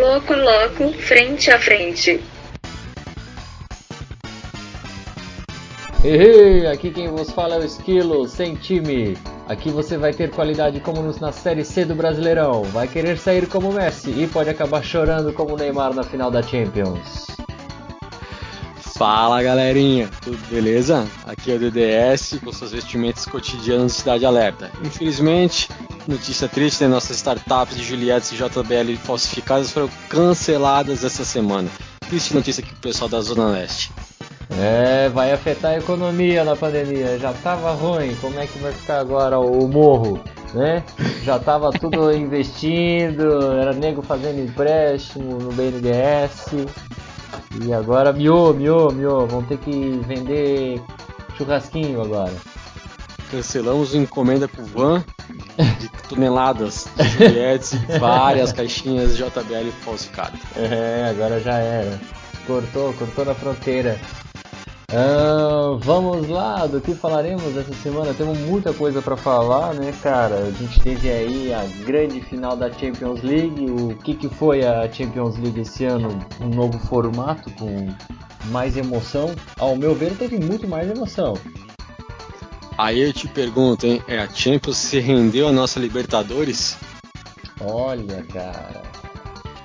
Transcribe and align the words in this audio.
Loco 0.00 0.34
Loco, 0.34 0.92
frente 0.94 1.52
a 1.52 1.58
frente. 1.58 2.20
Ei, 6.02 6.66
aqui 6.66 6.90
quem 6.90 7.08
vos 7.08 7.30
fala 7.30 7.54
é 7.54 7.58
o 7.58 7.64
Esquilo, 7.64 8.26
sem 8.26 8.56
time. 8.56 9.16
Aqui 9.48 9.70
você 9.70 9.96
vai 9.96 10.12
ter 10.12 10.30
qualidade 10.30 10.80
como 10.80 11.00
na 11.20 11.30
Série 11.30 11.64
C 11.64 11.84
do 11.84 11.94
Brasileirão. 11.94 12.64
Vai 12.64 12.88
querer 12.88 13.16
sair 13.18 13.46
como 13.46 13.72
Messi 13.72 14.10
e 14.10 14.26
pode 14.26 14.50
acabar 14.50 14.82
chorando 14.82 15.32
como 15.32 15.56
Neymar 15.56 15.94
na 15.94 16.02
final 16.02 16.30
da 16.30 16.42
Champions. 16.42 17.26
Fala 18.96 19.42
galerinha, 19.42 20.08
tudo 20.22 20.38
beleza? 20.48 21.08
Aqui 21.26 21.50
é 21.50 21.56
o 21.56 21.58
DDS 21.58 22.38
com 22.44 22.52
suas 22.52 22.70
vestimentas 22.70 23.26
cotidianas 23.26 23.90
de 23.92 23.98
Cidade 23.98 24.24
Alerta. 24.24 24.70
Infelizmente, 24.84 25.68
notícia 26.06 26.46
triste, 26.46 26.84
né? 26.84 26.88
nossas 26.88 27.16
startups 27.16 27.76
de 27.76 27.82
Juliettes 27.82 28.30
e 28.30 28.36
JBL 28.36 28.96
falsificadas 29.02 29.72
foram 29.72 29.90
canceladas 30.08 31.02
essa 31.02 31.24
semana. 31.24 31.68
Triste 32.08 32.34
notícia 32.34 32.62
aqui 32.62 32.70
pro 32.70 32.82
pessoal 32.82 33.08
da 33.08 33.20
Zona 33.20 33.48
Leste. 33.48 33.90
É, 34.60 35.08
vai 35.08 35.32
afetar 35.32 35.72
a 35.72 35.78
economia 35.78 36.44
na 36.44 36.54
pandemia. 36.54 37.18
Já 37.18 37.32
tava 37.32 37.72
ruim, 37.72 38.14
como 38.20 38.38
é 38.38 38.46
que 38.46 38.58
vai 38.60 38.70
ficar 38.70 39.00
agora 39.00 39.40
o 39.40 39.66
morro, 39.66 40.20
né? 40.52 40.84
Já 41.24 41.40
tava 41.40 41.72
tudo 41.72 42.12
investindo, 42.14 43.52
era 43.54 43.72
nego 43.72 44.02
fazendo 44.02 44.38
empréstimo 44.38 45.40
no 45.40 45.50
BNDES. 45.50 46.93
E 47.62 47.72
agora 47.72 48.12
miou, 48.12 48.52
miou, 48.52 48.92
miou. 48.92 49.26
Vão 49.26 49.42
ter 49.42 49.58
que 49.58 50.00
vender 50.06 50.80
churrasquinho 51.36 52.00
agora. 52.00 52.32
Cancelamos 53.30 53.94
encomenda 53.94 54.48
pro 54.48 54.64
van 54.64 55.04
de 55.78 55.88
toneladas 56.08 56.86
de 56.96 57.08
Juliettes 57.26 57.72
e 57.72 57.98
várias 57.98 58.52
caixinhas 58.52 59.16
JBL 59.16 59.70
falsificadas. 59.84 60.40
É, 60.56 61.08
agora 61.10 61.40
já 61.40 61.58
era. 61.58 62.00
Cortou, 62.46 62.92
cortou 62.94 63.24
na 63.24 63.34
fronteira. 63.34 63.98
Uh, 64.94 65.76
vamos 65.78 66.28
lá, 66.28 66.66
do 66.66 66.80
que 66.80 66.94
falaremos 66.94 67.56
essa 67.56 67.74
semana? 67.74 68.14
Temos 68.14 68.38
muita 68.38 68.72
coisa 68.72 69.02
para 69.02 69.16
falar, 69.16 69.74
né, 69.74 69.92
cara? 70.00 70.36
A 70.36 70.50
gente 70.52 70.80
teve 70.80 71.10
aí 71.10 71.52
a 71.52 71.64
grande 71.84 72.20
final 72.20 72.56
da 72.56 72.70
Champions 72.70 73.20
League. 73.20 73.68
O 73.68 73.96
que, 73.96 74.14
que 74.14 74.28
foi 74.28 74.64
a 74.64 74.88
Champions 74.92 75.36
League 75.36 75.62
esse 75.62 75.84
ano? 75.84 76.24
Um 76.40 76.46
novo 76.48 76.78
formato 76.78 77.50
com 77.58 77.88
mais 78.52 78.76
emoção. 78.76 79.34
Ao 79.58 79.74
meu 79.74 79.96
ver, 79.96 80.16
teve 80.16 80.38
muito 80.38 80.68
mais 80.68 80.88
emoção. 80.88 81.34
Aí 82.78 83.00
eu 83.00 83.12
te 83.12 83.26
pergunto, 83.26 83.86
hein? 83.86 84.00
É 84.06 84.20
a 84.20 84.28
Champions 84.28 84.76
se 84.76 85.00
rendeu 85.00 85.48
a 85.48 85.52
nossa 85.52 85.80
Libertadores? 85.80 86.76
Olha, 87.60 88.22
cara. 88.32 88.82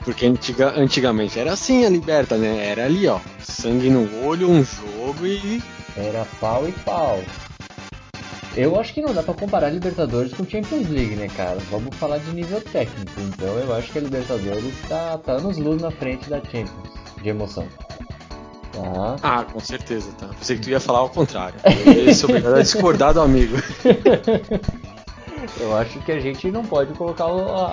Porque 0.09 0.25
antiga, 0.25 0.73
antigamente 0.75 1.38
era 1.38 1.53
assim 1.53 1.85
a 1.85 1.89
Liberta, 1.89 2.35
né? 2.35 2.65
Era 2.65 2.85
ali, 2.85 3.07
ó. 3.07 3.19
Sangue 3.43 3.91
no 3.91 4.25
olho, 4.25 4.49
um 4.49 4.63
jogo 4.63 5.27
e. 5.27 5.61
Era 5.95 6.25
pau 6.39 6.67
e 6.67 6.71
pau. 6.71 7.21
Eu 8.55 8.80
acho 8.80 8.91
que 8.91 9.03
não 9.03 9.13
dá 9.13 9.21
pra 9.21 9.35
comparar 9.35 9.69
Libertadores 9.69 10.33
com 10.33 10.43
Champions 10.43 10.89
League, 10.89 11.15
né, 11.15 11.27
cara? 11.27 11.59
Vamos 11.69 11.95
falar 11.97 12.17
de 12.17 12.31
nível 12.31 12.59
técnico. 12.59 13.11
Então 13.19 13.49
eu 13.59 13.71
acho 13.75 13.91
que 13.91 13.99
a 13.99 14.02
Libertadores 14.02 14.73
tá, 14.87 15.19
tá 15.19 15.33
anos 15.33 15.59
luz 15.59 15.80
na 15.80 15.91
frente 15.91 16.27
da 16.27 16.37
Champions, 16.37 16.89
de 17.21 17.30
emoção. 17.30 17.67
Tá. 18.71 19.15
Ah, 19.21 19.43
com 19.43 19.59
certeza, 19.59 20.09
tá. 20.17 20.30
Pensei 20.39 20.55
que 20.55 20.63
tu 20.63 20.69
ia 20.71 20.80
falar 20.80 20.99
ao 20.99 21.09
contrário. 21.09 21.59
Eu 21.85 22.15
sou 22.15 22.31
obrigado 22.31 22.55
a 22.55 22.61
discordar 22.63 23.13
do 23.13 23.21
amigo. 23.21 23.57
Eu 25.59 25.76
acho 25.78 26.00
que 26.00 26.12
a 26.12 26.20
gente 26.20 26.52
não 26.52 26.64
pode 26.64 26.94
colocar 26.94 27.26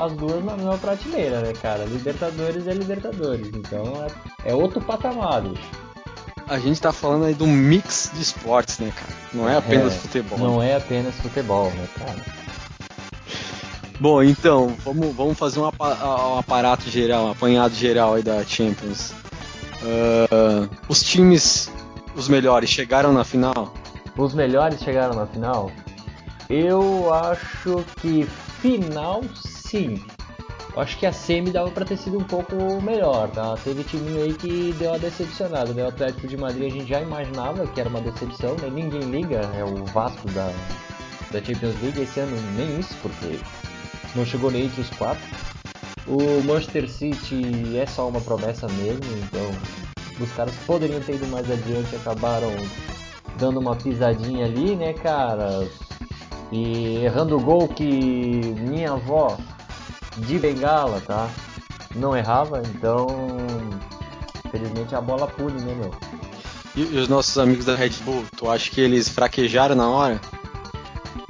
as 0.05 0.13
duas 0.13 0.45
na 0.45 0.57
mesma 0.57 0.79
prateleira, 0.79 1.41
né, 1.41 1.53
cara? 1.53 1.85
Libertadores 1.85 2.67
é 2.67 2.73
Libertadores, 2.73 3.49
então 3.49 4.05
é, 4.45 4.51
é 4.51 4.55
outro 4.55 4.81
patamar. 4.81 5.43
A 6.49 6.59
gente 6.59 6.81
tá 6.81 6.93
falando 6.93 7.25
aí 7.25 7.35
do 7.35 7.47
mix 7.47 8.11
de 8.15 8.23
esportes, 8.23 8.79
né, 8.79 8.93
cara? 8.95 9.13
Não 9.33 9.49
é 9.49 9.57
apenas 9.57 9.95
é, 9.95 9.99
futebol. 9.99 10.39
Não 10.39 10.63
é 10.63 10.77
apenas 10.77 11.15
futebol, 11.17 11.71
né, 11.71 11.89
cara? 11.99 12.47
Bom, 13.99 14.23
então, 14.23 14.77
vamos, 14.85 15.15
vamos 15.17 15.39
fazer 15.39 15.59
um, 15.59 15.65
um 15.65 16.39
aparato 16.39 16.89
geral, 16.91 17.27
um 17.27 17.31
apanhado 17.31 17.75
geral 17.75 18.15
aí 18.15 18.23
da 18.23 18.45
Champions. 18.45 19.13
Uh, 19.83 20.69
os 20.89 21.03
times, 21.03 21.71
os 22.15 22.29
melhores, 22.29 22.69
chegaram 22.69 23.13
na 23.13 23.25
final? 23.25 23.73
Os 24.17 24.35
melhores 24.35 24.81
chegaram 24.81 25.15
na 25.15 25.27
final? 25.27 25.71
Eu 26.49 27.13
acho 27.13 27.85
que 28.01 28.25
final 28.61 29.23
sim. 29.35 30.01
Eu 30.75 30.83
acho 30.83 30.99
que 30.99 31.07
a 31.07 31.13
semi 31.13 31.51
dava 31.51 31.71
para 31.71 31.85
ter 31.85 31.97
sido 31.97 32.19
um 32.19 32.25
pouco 32.25 32.55
melhor, 32.83 33.29
tá? 33.31 33.57
Teve 33.65 33.83
time 33.83 34.21
aí 34.21 34.35
que 34.35 34.75
deu 34.79 34.91
uma 34.91 34.99
decepcionada, 34.99 35.73
né? 35.73 35.85
O 35.85 35.89
Atlético 35.89 36.29
de 36.29 36.37
Madrid 36.37 36.71
a 36.71 36.75
gente 36.75 36.89
já 36.89 37.01
imaginava 37.01 37.67
que 37.67 37.81
era 37.81 37.89
uma 37.89 38.01
decepção, 38.01 38.55
né? 38.57 38.69
Ninguém 38.71 39.01
liga, 39.01 39.41
é 39.55 39.65
o 39.65 39.85
Vasco 39.87 40.29
da, 40.33 40.53
da 41.33 41.43
Champions 41.43 41.81
League, 41.83 42.03
esse 42.03 42.21
ano 42.21 42.37
nem 42.55 42.79
isso, 42.79 42.95
porque 43.01 43.41
não 44.15 44.25
chegou 44.25 44.51
nem 44.51 44.67
entre 44.67 44.83
os 44.83 44.91
quatro. 44.91 45.25
O 46.07 46.43
Manchester 46.45 46.89
City 46.89 47.77
é 47.77 47.87
só 47.87 48.09
uma 48.09 48.21
promessa 48.21 48.69
mesmo, 48.69 49.01
então 49.25 49.51
os 50.21 50.31
caras 50.33 50.55
poderiam 50.67 51.01
ter 51.01 51.17
ido 51.17 51.27
mais 51.29 51.51
adiante, 51.51 51.97
acabaram 51.97 52.53
dando 53.39 53.59
uma 53.59 53.75
pisadinha 53.75 54.45
ali, 54.45 54.77
né, 54.77 54.93
cara? 54.93 55.67
E 56.53 57.05
errando 57.05 57.37
o 57.37 57.41
gol 57.41 57.69
que 57.69 57.85
minha 57.85 58.93
avó 58.93 59.37
de 60.19 60.39
bengala, 60.39 61.01
tá? 61.01 61.29
Não 61.95 62.17
errava, 62.17 62.63
então 62.75 63.07
felizmente 64.51 64.95
a 64.95 65.01
bola 65.01 65.27
pune, 65.27 65.61
né, 65.63 65.75
meu? 65.75 65.91
E, 66.77 66.83
e, 66.83 66.99
os 66.99 67.09
nossos 67.09 67.37
amigos 67.39 67.65
da 67.65 67.75
Red 67.75 67.91
Bull, 68.05 68.25
tu 68.37 68.51
acha 68.51 68.71
que 68.71 68.81
eles 68.81 69.09
fraquejaram 69.09 69.75
na 69.75 69.89
hora? 69.89 70.21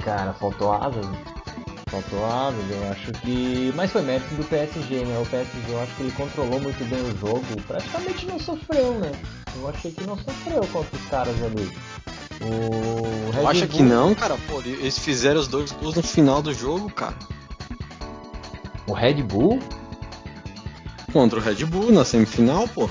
Cara, 0.03 0.33
faltou 0.33 0.73
asas. 0.73 1.05
Faltou 1.89 2.25
asas, 2.25 2.69
eu 2.69 2.91
acho 2.91 3.11
que. 3.21 3.71
Mas 3.73 3.91
foi 3.91 4.01
mérito 4.01 4.33
do 4.35 4.43
PSG, 4.43 5.05
né? 5.05 5.19
O 5.19 5.25
PSG 5.25 5.71
eu 5.71 5.81
acho 5.81 5.95
que 5.95 6.03
ele 6.03 6.11
controlou 6.11 6.59
muito 6.59 6.89
bem 6.89 7.01
o 7.01 7.17
jogo, 7.17 7.45
praticamente 7.65 8.25
não 8.25 8.37
sofreu, 8.37 8.99
né? 8.99 9.11
Eu 9.55 9.69
achei 9.69 9.91
que 9.91 10.03
não 10.03 10.17
sofreu 10.17 10.61
contra 10.71 10.97
os 10.97 11.05
caras 11.07 11.43
ali. 11.43 11.71
O 12.41 13.31
Red 13.31 13.41
tu 13.41 13.47
acha 13.47 13.65
Bull... 13.65 13.75
que 13.75 13.83
não, 13.83 14.15
cara? 14.15 14.37
Pô, 14.47 14.61
eles 14.61 14.99
fizeram 14.99 15.39
os 15.39 15.47
dois 15.47 15.71
gols 15.71 15.95
no 15.95 16.03
final 16.03 16.41
do 16.41 16.53
jogo, 16.53 16.91
cara. 16.91 17.15
O 18.87 18.93
Red 18.93 19.23
Bull? 19.23 19.59
Contra 21.11 21.39
o 21.39 21.41
Red 21.41 21.65
Bull 21.65 21.91
na 21.91 22.05
semifinal, 22.05 22.67
pô. 22.67 22.89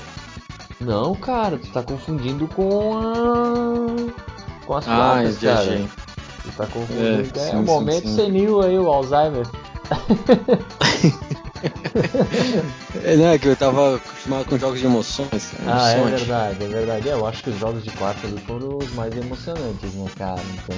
Não, 0.79 1.15
cara, 1.15 1.57
tu 1.57 1.71
tá 1.71 1.81
confundindo 1.81 2.47
com 2.47 2.97
a. 2.97 4.65
com 4.65 4.75
as 4.75 4.87
ah, 4.87 4.95
quartas, 4.95 5.37
cara. 5.39 5.87
Tu 6.43 6.51
tá 6.55 6.67
confundindo. 6.67 7.31
É, 7.35 7.41
é 7.47 7.51
sim, 7.51 7.57
um 7.57 7.63
momento 7.63 8.07
sim, 8.07 8.09
sim. 8.09 8.15
senil 8.15 8.61
aí, 8.61 8.77
o 8.77 8.87
Alzheimer. 8.87 9.47
é, 13.03 13.15
né, 13.17 13.37
que 13.37 13.47
eu 13.47 13.55
tava 13.55 13.97
acostumado 13.97 14.45
com 14.45 14.57
jogos 14.57 14.79
de 14.79 14.85
emoções. 14.85 15.53
Ah, 15.65 15.91
é 15.91 16.03
verdade, 16.05 16.63
é 16.63 16.67
verdade. 16.67 17.09
É, 17.09 17.13
eu 17.13 17.27
acho 17.27 17.43
que 17.43 17.49
os 17.49 17.59
jogos 17.59 17.83
de 17.83 17.91
quarta 17.91 18.25
ali 18.25 18.39
foram 18.41 18.77
os 18.77 18.91
mais 18.93 19.15
emocionantes, 19.15 19.93
né, 19.93 20.09
cara? 20.17 20.41
Então. 20.53 20.77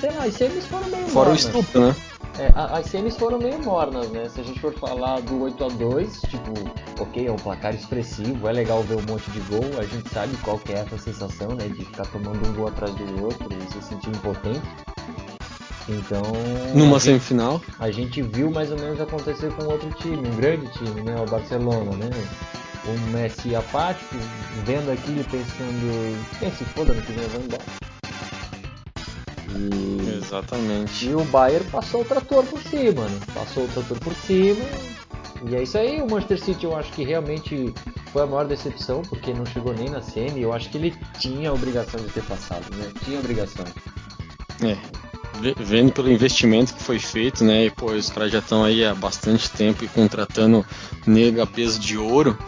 Sei 0.00 0.10
lá, 0.10 0.24
as 0.24 0.34
semis 0.34 0.66
foram 0.66 0.88
meio 0.88 1.06
Fora 1.08 1.30
mornas. 1.30 1.44
o 1.44 1.48
estupro, 1.48 1.86
né? 1.88 1.96
É, 2.38 2.52
as 2.54 2.86
semis 2.86 3.16
foram 3.16 3.38
meio 3.38 3.62
mornas, 3.62 4.10
né? 4.10 4.28
Se 4.28 4.40
a 4.40 4.44
gente 4.44 4.60
for 4.60 4.74
falar 4.74 5.20
do 5.20 5.42
8 5.42 5.64
a 5.64 5.68
2 5.68 6.20
tipo, 6.22 6.52
ok, 7.00 7.26
é 7.26 7.32
um 7.32 7.36
placar 7.36 7.74
expressivo, 7.74 8.46
é 8.46 8.52
legal 8.52 8.82
ver 8.82 8.96
um 8.96 9.12
monte 9.12 9.30
de 9.30 9.40
gol, 9.40 9.64
a 9.78 9.84
gente 9.84 10.08
sabe 10.10 10.36
qual 10.38 10.58
que 10.58 10.72
é 10.72 10.80
essa 10.80 10.98
sensação, 10.98 11.54
né? 11.54 11.66
De 11.68 11.84
ficar 11.84 12.06
tomando 12.06 12.46
um 12.46 12.52
gol 12.52 12.68
atrás 12.68 12.94
do 12.94 13.24
outro 13.24 13.48
e 13.52 13.72
se 13.72 13.80
sentir 13.88 14.10
impotente. 14.10 14.60
Então. 15.88 16.22
Numa 16.74 16.96
a 16.96 17.00
semifinal? 17.00 17.60
Gente, 17.60 17.76
a 17.78 17.90
gente 17.90 18.22
viu 18.22 18.50
mais 18.50 18.70
ou 18.70 18.78
menos 18.78 19.00
acontecer 19.00 19.52
com 19.52 19.66
outro 19.66 19.88
time, 20.00 20.16
um 20.16 20.36
grande 20.36 20.66
time, 20.72 21.02
né? 21.02 21.14
O 21.20 21.30
Barcelona, 21.30 21.92
né? 21.96 22.10
O 22.84 23.10
Messi 23.10 23.54
apático, 23.54 24.16
vendo 24.64 24.90
aquilo 24.92 25.24
pensando, 25.24 26.28
quem 26.38 26.50
se 26.52 26.64
foda 26.64 26.92
no 26.92 27.02
que 27.02 27.12
vem, 27.12 27.28
vou 27.28 27.40
embora. 27.42 27.62
E... 29.56 30.18
Exatamente. 30.18 31.06
E 31.08 31.14
o 31.14 31.24
Bayern 31.24 31.68
passou 31.70 32.02
o 32.02 32.04
trator 32.04 32.44
por 32.44 32.60
cima, 32.62 33.08
né? 33.08 33.20
Passou 33.32 33.64
o 33.64 33.68
trator 33.68 33.98
por 33.98 34.14
cima. 34.14 34.64
E 35.48 35.54
é 35.54 35.62
isso 35.62 35.76
aí, 35.78 36.00
o 36.00 36.10
Manchester 36.10 36.40
City 36.40 36.64
eu 36.64 36.76
acho 36.76 36.92
que 36.92 37.04
realmente 37.04 37.72
foi 38.12 38.22
a 38.22 38.26
maior 38.26 38.46
decepção, 38.46 39.02
porque 39.02 39.32
não 39.32 39.44
chegou 39.46 39.74
nem 39.74 39.88
na 39.88 40.00
semi. 40.00 40.42
Eu 40.42 40.52
acho 40.52 40.70
que 40.70 40.78
ele 40.78 40.94
tinha 41.18 41.50
a 41.50 41.52
obrigação 41.52 42.00
de 42.00 42.08
ter 42.10 42.22
passado, 42.22 42.64
né? 42.76 42.90
Tinha 43.04 43.18
a 43.18 43.20
obrigação. 43.20 43.64
É, 44.62 44.76
vendo 45.58 45.92
pelo 45.92 46.10
investimento 46.10 46.74
que 46.74 46.82
foi 46.82 46.98
feito, 46.98 47.44
né? 47.44 47.66
E, 47.66 47.70
pô, 47.70 47.92
os 47.92 48.10
caras 48.10 48.32
já 48.32 48.38
estão 48.38 48.64
aí 48.64 48.84
há 48.84 48.94
bastante 48.94 49.50
tempo 49.50 49.84
e 49.84 49.88
contratando 49.88 50.64
nega 51.06 51.42
a 51.42 51.46
peso 51.46 51.78
de 51.78 51.96
ouro 51.96 52.38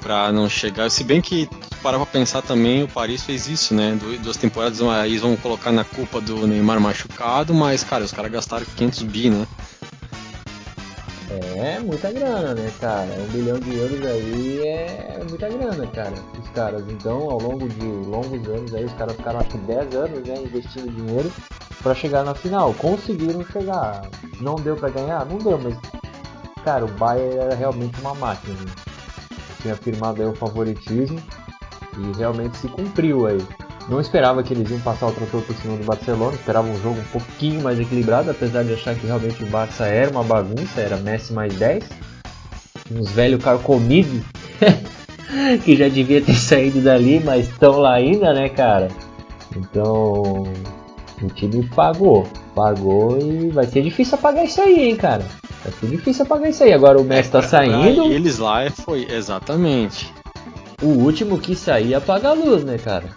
para 0.00 0.30
não 0.30 0.48
chegar. 0.48 0.90
Se 0.90 1.02
bem 1.02 1.20
que 1.20 1.48
para 1.82 1.98
pra 1.98 2.06
pensar 2.06 2.42
também, 2.42 2.82
o 2.82 2.88
Paris 2.88 3.22
fez 3.22 3.48
isso, 3.48 3.74
né? 3.74 3.98
Duas 4.22 4.36
temporadas 4.36 4.80
aí 4.82 5.18
vão 5.18 5.36
colocar 5.36 5.72
na 5.72 5.84
culpa 5.84 6.20
do 6.20 6.46
Neymar 6.46 6.80
machucado, 6.80 7.52
mas 7.54 7.84
cara, 7.84 8.04
os 8.04 8.12
caras 8.12 8.30
gastaram 8.30 8.66
500 8.76 9.02
bi, 9.02 9.30
né? 9.30 9.46
É 11.56 11.80
muita 11.80 12.12
grana, 12.12 12.54
né, 12.54 12.70
cara? 12.80 13.08
Um 13.18 13.26
bilhão 13.32 13.58
de 13.58 13.74
euros 13.74 14.06
aí 14.06 14.60
é 14.64 15.24
muita 15.28 15.48
grana, 15.48 15.86
cara, 15.88 16.14
os 16.40 16.48
caras. 16.50 16.84
Então, 16.88 17.28
ao 17.28 17.40
longo 17.40 17.68
de 17.68 17.84
longos 17.84 18.48
anos 18.48 18.74
aí, 18.74 18.84
os 18.84 18.92
caras 18.92 19.16
ficaram 19.16 19.40
acho 19.40 19.50
que 19.50 19.58
10 19.58 19.94
anos, 19.96 20.26
né, 20.26 20.34
investindo 20.40 20.90
dinheiro 20.90 21.32
para 21.86 21.94
chegar 21.94 22.24
na 22.24 22.34
final. 22.34 22.74
Conseguiram 22.74 23.46
chegar. 23.46 24.02
Não 24.40 24.56
deu 24.56 24.74
para 24.74 24.88
ganhar? 24.88 25.24
Não 25.24 25.38
deu, 25.38 25.56
mas 25.56 25.76
cara, 26.64 26.84
o 26.84 26.88
Bayern 26.88 27.38
era 27.38 27.54
realmente 27.54 28.00
uma 28.00 28.12
máquina. 28.12 28.54
Né? 28.54 28.72
Tinha 29.62 29.74
afirmado 29.74 30.20
aí 30.20 30.26
o 30.26 30.34
favoritismo 30.34 31.22
e 31.96 32.18
realmente 32.18 32.56
se 32.56 32.66
cumpriu 32.66 33.28
aí. 33.28 33.40
Não 33.88 34.00
esperava 34.00 34.42
que 34.42 34.52
eles 34.52 34.68
iam 34.68 34.80
passar 34.80 35.06
o 35.06 35.12
trator 35.12 35.40
por 35.42 35.54
cima 35.54 35.76
do 35.76 35.84
Barcelona, 35.84 36.34
esperava 36.34 36.66
um 36.66 36.82
jogo 36.82 36.98
um 36.98 37.04
pouquinho 37.04 37.62
mais 37.62 37.78
equilibrado, 37.78 38.32
apesar 38.32 38.64
de 38.64 38.74
achar 38.74 38.96
que 38.96 39.06
realmente 39.06 39.44
o 39.44 39.46
Barça 39.46 39.86
era 39.86 40.10
uma 40.10 40.24
bagunça, 40.24 40.80
era 40.80 40.96
Messi 40.96 41.32
mais 41.32 41.54
10. 41.54 41.84
Uns 42.90 43.12
velhos 43.12 43.44
carcomidos 43.44 44.24
que 45.64 45.76
já 45.76 45.88
devia 45.88 46.20
ter 46.20 46.34
saído 46.34 46.80
dali, 46.80 47.22
mas 47.24 47.48
estão 47.48 47.78
lá 47.78 47.94
ainda, 47.94 48.32
né, 48.32 48.48
cara? 48.48 48.88
Então, 49.54 50.52
o 51.22 51.28
time 51.28 51.66
pagou, 51.74 52.26
pagou 52.54 53.18
e 53.18 53.48
vai 53.50 53.66
ser 53.66 53.82
difícil 53.82 54.16
apagar 54.16 54.44
isso 54.44 54.60
aí, 54.60 54.88
hein, 54.88 54.96
cara. 54.96 55.24
Vai 55.64 55.72
ser 55.72 55.86
difícil 55.86 56.24
apagar 56.24 56.50
isso 56.50 56.62
aí. 56.62 56.72
Agora 56.72 57.00
o 57.00 57.04
Messi 57.04 57.30
tá 57.30 57.42
saindo. 57.42 58.04
E 58.04 58.14
eles 58.14 58.38
lá 58.38 58.70
foi 58.70 59.06
exatamente. 59.10 60.12
O 60.82 60.88
último 60.88 61.38
que 61.38 61.56
sair 61.56 61.94
apaga 61.94 62.28
a 62.28 62.32
luz, 62.34 62.62
né, 62.64 62.76
cara? 62.76 63.16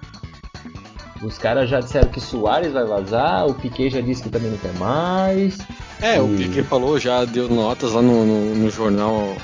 Os 1.22 1.38
caras 1.38 1.70
já 1.70 1.82
disseram 1.82 2.08
que 2.08 2.22
Soares 2.22 2.72
vai 2.72 2.86
vazar, 2.86 3.46
o 3.46 3.54
Piquet 3.54 3.90
já 3.90 4.00
disse 4.00 4.24
que 4.24 4.30
também 4.30 4.50
não 4.50 4.58
quer 4.58 4.74
mais. 4.76 5.58
É, 6.02 6.16
e... 6.16 6.20
o 6.20 6.30
Piquet 6.30 6.64
falou, 6.64 6.98
já 6.98 7.26
deu 7.26 7.50
notas 7.50 7.92
lá 7.92 8.02
no, 8.02 8.26
no, 8.26 8.56
no 8.56 8.70
jornal 8.70 9.36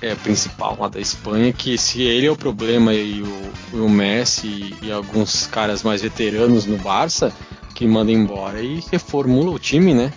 é, 0.00 0.14
principal 0.14 0.76
lá 0.78 0.88
da 0.88 1.00
Espanha 1.00 1.52
que 1.52 1.78
se 1.78 2.02
ele 2.02 2.26
é 2.26 2.30
o 2.30 2.36
problema 2.36 2.92
e 2.92 3.22
o, 3.22 3.84
o 3.84 3.88
Messi 3.88 4.74
e 4.82 4.90
alguns 4.90 5.46
caras 5.46 5.82
mais 5.82 6.02
veteranos 6.02 6.66
no 6.66 6.76
Barça, 6.78 7.32
que 7.74 7.86
mandem 7.86 8.16
embora 8.16 8.60
e 8.60 8.82
reformula 8.90 9.50
o 9.50 9.58
time, 9.58 9.92
né? 9.92 10.12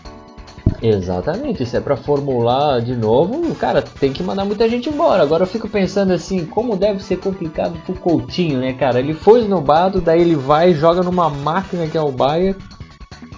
Exatamente, 0.81 1.65
se 1.65 1.75
é 1.75 1.79
para 1.79 1.97
formular 1.97 2.81
de 2.81 2.95
novo, 2.95 3.55
cara, 3.55 3.81
tem 3.81 4.13
que 4.13 4.21
mandar 4.21 4.45
muita 4.45 4.69
gente 4.69 4.89
embora. 4.89 5.23
Agora 5.23 5.43
eu 5.43 5.47
fico 5.47 5.67
pensando 5.67 6.13
assim, 6.13 6.45
como 6.45 6.75
deve 6.75 7.01
ser 7.01 7.17
complicado 7.17 7.79
pro 7.85 7.95
Coutinho, 7.95 8.59
né, 8.59 8.73
cara? 8.73 8.99
Ele 8.99 9.13
foi 9.13 9.41
esnobado, 9.41 9.99
daí 9.99 10.21
ele 10.21 10.35
vai, 10.35 10.73
joga 10.73 11.01
numa 11.01 11.29
máquina 11.29 11.87
que 11.87 11.97
é 11.97 12.01
o 12.01 12.11
Bayern, 12.11 12.55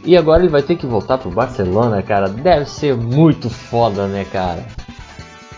e 0.03 0.17
agora 0.17 0.41
ele 0.41 0.51
vai 0.51 0.61
ter 0.61 0.75
que 0.75 0.85
voltar 0.85 1.17
pro 1.17 1.29
Barcelona, 1.29 2.01
cara. 2.01 2.27
Deve 2.27 2.65
ser 2.65 2.95
muito 2.95 3.49
foda, 3.49 4.07
né, 4.07 4.25
cara? 4.25 4.65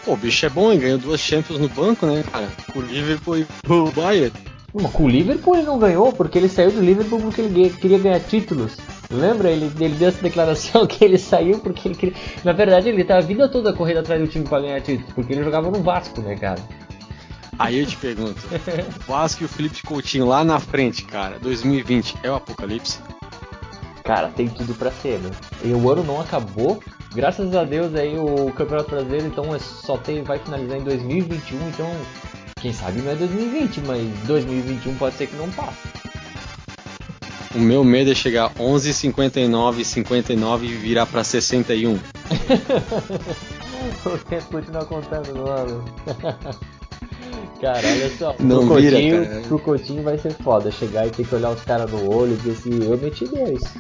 Pô, 0.06 0.14
o 0.14 0.18
bicho 0.18 0.46
é 0.46 0.50
bom, 0.50 0.72
ele 0.72 0.82
ganhou 0.82 0.98
duas 0.98 1.20
Champions 1.20 1.60
no 1.60 1.70
banco, 1.70 2.06
né, 2.06 2.24
cara? 2.32 2.48
O 2.76 2.82
Liverpool 2.82 3.38
e 3.38 3.48
o 3.68 3.92
Bayern. 3.92 4.51
Com 4.72 5.04
o 5.04 5.10
Liverpool 5.10 5.56
ele 5.56 5.66
não 5.66 5.78
ganhou, 5.78 6.14
porque 6.14 6.38
ele 6.38 6.48
saiu 6.48 6.72
do 6.72 6.82
Liverpool 6.82 7.20
porque 7.20 7.42
ele 7.42 7.70
queria 7.70 8.00
ganhar 8.00 8.20
títulos. 8.22 8.78
Lembra? 9.10 9.50
Ele, 9.50 9.70
ele 9.80 9.96
deu 9.96 10.08
essa 10.08 10.22
declaração 10.22 10.88
que 10.88 11.04
ele 11.04 11.18
saiu 11.18 11.60
porque 11.60 11.90
ele 11.90 11.96
queria. 11.96 12.16
Na 12.44 12.54
verdade, 12.54 12.88
ele 12.88 13.04
tá 13.04 13.18
a 13.18 13.22
vida 13.22 13.50
toda 13.50 13.74
correndo 13.74 14.00
atrás 14.00 14.22
do 14.22 14.28
time 14.28 14.48
para 14.48 14.62
ganhar 14.62 14.82
títulos, 14.82 15.12
porque 15.14 15.34
ele 15.34 15.44
jogava 15.44 15.70
no 15.70 15.84
Vasco, 15.84 16.22
né, 16.22 16.36
cara? 16.36 16.62
Aí 17.60 17.80
eu 17.80 17.86
te 17.86 17.98
pergunto: 17.98 18.40
o 18.48 19.04
Vasco 19.12 19.44
e 19.44 19.46
o 19.46 19.50
Felipe 19.50 19.84
Coutinho 19.84 20.26
lá 20.26 20.44
na 20.44 20.60
frente, 20.60 21.04
cara, 21.04 21.38
2020 21.40 22.16
é 22.24 22.32
o 22.32 22.36
apocalipse? 22.36 23.00
Cara, 24.04 24.30
tem 24.30 24.48
tudo 24.48 24.74
para 24.74 24.90
ser, 24.90 25.20
né? 25.20 25.30
E 25.64 25.72
o 25.72 25.92
ano 25.92 26.04
não 26.04 26.20
acabou. 26.20 26.82
Graças 27.14 27.54
a 27.54 27.66
Deus 27.66 27.94
aí 27.94 28.18
o 28.18 28.52
Campeonato 28.54 28.90
Brasileiro 28.90 29.28
então 29.28 29.54
é 29.54 29.60
só 29.60 29.98
tem 29.98 30.24
vai 30.24 30.40
finalizar 30.40 30.78
em 30.78 30.84
2021, 30.84 31.68
então 31.68 31.88
quem 32.62 32.72
sabe 32.72 33.02
não 33.02 33.12
é 33.12 33.16
2020, 33.16 33.82
mas 33.88 34.08
2021 34.28 34.96
pode 34.96 35.16
ser 35.16 35.28
que 35.28 35.36
não 35.36 35.50
passe. 35.50 35.80
O 37.56 37.60
meu 37.60 37.84
medo 37.84 38.12
é 38.12 38.16
chegar 38.16 38.52
11, 38.58 38.94
59, 38.94 39.84
59 39.84 40.68
e 40.68 40.76
virar 40.76 41.08
pra 41.08 41.24
61. 41.24 41.96
o 44.06 44.18
tempo 44.30 44.46
continua 44.52 44.86
contando 44.86 45.34
no 45.34 45.50
ano. 45.50 45.84
cara, 47.60 47.80
olha 47.80 48.18
só. 48.18 48.36
Não 48.40 48.68
pro, 48.68 48.76
vira, 48.76 48.92
Coutinho, 48.92 49.26
cara. 49.26 49.42
pro 49.42 49.60
Coutinho 49.60 50.04
vai 50.04 50.18
ser 50.20 50.34
foda. 50.36 50.72
Chegar 50.72 51.08
e 51.08 51.10
ter 51.10 51.28
que 51.28 51.34
olhar 51.36 51.50
os 51.50 51.62
caras 51.64 51.92
no 51.92 52.14
olho 52.14 52.34
e 52.34 52.38
dizer 52.38 52.52
assim, 52.52 52.84
eu 52.90 52.98
meti 52.98 53.26
dois. 53.26 53.62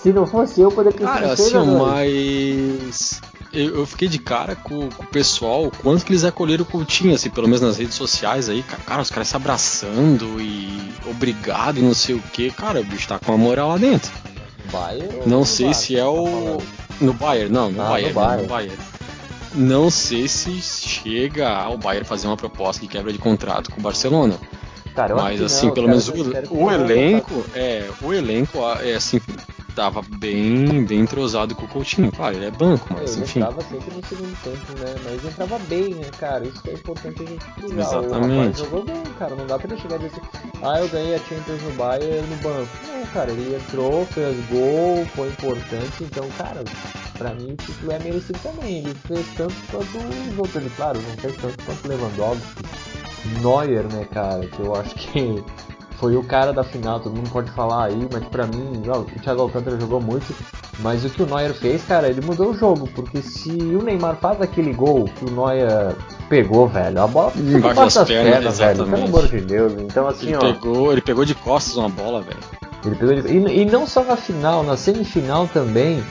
Se 0.00 0.12
não 0.12 0.26
fosse 0.26 0.60
eu, 0.60 0.70
poderia 0.70 0.98
ter 0.98 1.06
sido 1.06 1.14
Cara, 1.14 1.32
a 1.32 1.34
dois. 1.34 1.52
mas 1.78 3.20
eu, 3.66 3.86
fiquei 3.86 4.08
de 4.08 4.18
cara 4.18 4.54
com, 4.56 4.88
com 4.88 5.02
o 5.02 5.06
pessoal, 5.06 5.66
o 5.66 5.70
quanto 5.70 6.04
que 6.04 6.12
eles 6.12 6.24
acolheram 6.24 6.62
o 6.62 6.66
Coutinho, 6.66 7.14
assim, 7.14 7.30
pelo 7.30 7.46
menos 7.46 7.60
nas 7.60 7.76
redes 7.78 7.94
sociais 7.94 8.48
aí, 8.48 8.62
ca- 8.62 8.76
cara, 8.78 9.02
os 9.02 9.10
caras 9.10 9.28
se 9.28 9.36
abraçando 9.36 10.40
e 10.40 10.92
obrigado 11.06 11.78
e 11.78 11.82
não 11.82 11.94
sei 11.94 12.14
o 12.14 12.20
que, 12.32 12.50
cara, 12.50 12.80
o 12.80 12.84
bicho 12.84 13.08
tá 13.08 13.18
com 13.18 13.32
a 13.32 13.36
moral 13.36 13.68
lá 13.70 13.76
dentro. 13.78 14.10
Bayern 14.72 15.20
Não 15.26 15.40
no 15.40 15.46
sei 15.46 15.72
se 15.74 15.96
é 15.96 16.00
tá 16.02 16.10
o. 16.10 16.24
falando? 16.26 16.62
No 17.00 17.12
Bayern, 17.14 17.52
não, 17.52 17.70
no 17.70 17.80
Ah, 17.80 17.84
no 17.84 17.90
Bayern, 17.90 18.08
né, 18.08 18.12
Bayern. 18.14 18.42
no 18.42 18.48
Bayern. 18.48 18.78
Não 19.54 19.90
sei 19.90 20.28
se 20.28 20.60
chega 20.60 21.48
ao 21.48 21.78
Bayern 21.78 22.06
fazer 22.06 22.26
uma 22.26 22.36
proposta 22.36 22.82
de 22.82 22.88
quebra 22.88 23.12
de 23.12 23.18
contrato 23.18 23.70
com 23.70 23.80
o 23.80 23.82
Barcelona. 23.82 24.38
Cara, 24.94 25.14
Mas 25.14 25.40
assim, 25.40 25.66
não, 25.68 25.74
pelo 25.74 25.86
os 25.86 26.08
menos 26.08 26.48
o, 26.50 26.54
o 26.54 26.70
elenco, 26.70 27.44
é, 27.54 27.88
o 28.02 28.12
elenco 28.12 28.58
é 28.82 28.94
assim, 28.96 29.20
tava 29.78 30.02
bem, 30.02 30.84
bem 30.84 30.98
entrosado 30.98 31.54
com 31.54 31.64
o 31.64 31.68
Coutinho. 31.68 32.10
Claro, 32.10 32.34
ele 32.34 32.46
é 32.46 32.50
banco, 32.50 32.88
mas 32.90 33.14
ele 33.14 33.22
enfim. 33.22 33.38
entrava 33.38 33.60
sempre 33.62 33.94
no 33.94 34.04
segundo 34.04 34.42
tempo, 34.42 34.78
né? 34.80 34.94
Mas 35.04 35.24
entrava 35.24 35.58
bem, 35.68 35.94
né, 35.94 36.10
cara? 36.18 36.44
Isso 36.44 36.60
que 36.60 36.70
é 36.70 36.72
importante 36.74 37.22
a 37.22 37.26
gente 37.26 37.44
frisar. 37.44 37.76
O 37.76 38.04
Exatamente. 38.04 38.58
jogou 38.58 38.84
bem, 38.84 39.02
cara. 39.20 39.36
Não 39.36 39.46
dá 39.46 39.56
pra 39.56 39.72
ele 39.72 39.80
chegar 39.80 39.94
e 39.94 39.98
dizer 40.08 40.20
assim, 40.20 40.50
ah, 40.64 40.80
eu 40.80 40.88
ganhei 40.88 41.14
a 41.14 41.18
Champions 41.20 41.62
no 41.62 41.70
Bayern 41.74 42.26
no 42.26 42.36
banco. 42.38 42.68
Não, 42.88 43.06
cara, 43.06 43.30
ele 43.30 43.54
entrou, 43.54 44.04
fez 44.06 44.36
gol, 44.48 45.06
foi 45.14 45.28
importante. 45.28 46.02
Então, 46.02 46.28
cara, 46.36 46.64
pra 47.16 47.32
mim 47.34 47.52
o 47.52 47.56
título 47.56 47.92
é 47.92 47.98
merecido 48.00 48.38
também. 48.40 48.78
Ele 48.78 48.94
fez 49.06 49.26
tanto 49.36 49.54
quanto 49.70 49.96
os 49.96 50.38
outros. 50.38 50.56
Ele, 50.56 50.70
claro, 50.76 51.00
não 51.00 51.16
fez 51.18 51.36
tanto 51.36 51.64
quanto 51.64 51.84
o 51.84 51.88
Lewandowski. 51.88 52.64
Neuer, 53.40 53.84
né, 53.92 54.04
cara? 54.12 54.44
Que 54.44 54.58
eu 54.58 54.74
acho 54.74 54.94
que 54.96 55.44
foi 55.98 56.16
o 56.16 56.22
cara 56.22 56.52
da 56.52 56.62
final, 56.64 57.00
todo 57.00 57.14
mundo 57.16 57.28
pode 57.30 57.50
falar 57.52 57.86
aí, 57.86 58.08
mas 58.12 58.24
pra 58.28 58.46
mim, 58.46 58.82
ó, 58.88 58.98
o 58.98 59.04
Thiago 59.04 59.42
Alcântara 59.42 59.78
jogou 59.78 60.00
muito, 60.00 60.32
mas 60.80 61.04
o 61.04 61.10
que 61.10 61.22
o 61.22 61.26
Neuer 61.26 61.52
fez, 61.52 61.84
cara, 61.84 62.08
ele 62.08 62.20
mudou 62.24 62.50
o 62.50 62.54
jogo, 62.54 62.88
porque 62.94 63.20
se 63.20 63.50
o 63.50 63.82
Neymar 63.82 64.16
faz 64.16 64.40
aquele 64.40 64.72
gol 64.72 65.06
que 65.18 65.24
o 65.24 65.30
Neuer 65.30 65.94
pegou, 66.28 66.68
velho, 66.68 67.02
a 67.02 67.06
bola 67.06 67.32
das 67.34 67.94
das 67.94 68.08
pernas, 68.08 68.32
pernas, 68.32 68.58
velho, 68.58 68.84
pelo 68.84 69.04
amor 69.04 69.28
de 69.28 69.40
Deus. 69.40 69.72
Então 69.80 70.06
assim, 70.06 70.26
Ele 70.28 70.36
ó, 70.36 70.40
pegou, 70.40 70.92
ele 70.92 71.00
pegou 71.00 71.24
de 71.24 71.34
costas 71.34 71.76
uma 71.76 71.88
bola, 71.88 72.20
velho. 72.22 72.38
ele 72.84 72.94
pegou 72.94 73.14
de- 73.20 73.28
e, 73.28 73.62
e 73.62 73.64
não 73.64 73.86
só 73.86 74.04
na 74.04 74.16
final, 74.16 74.62
na 74.62 74.76
semifinal 74.76 75.48
também, 75.48 76.02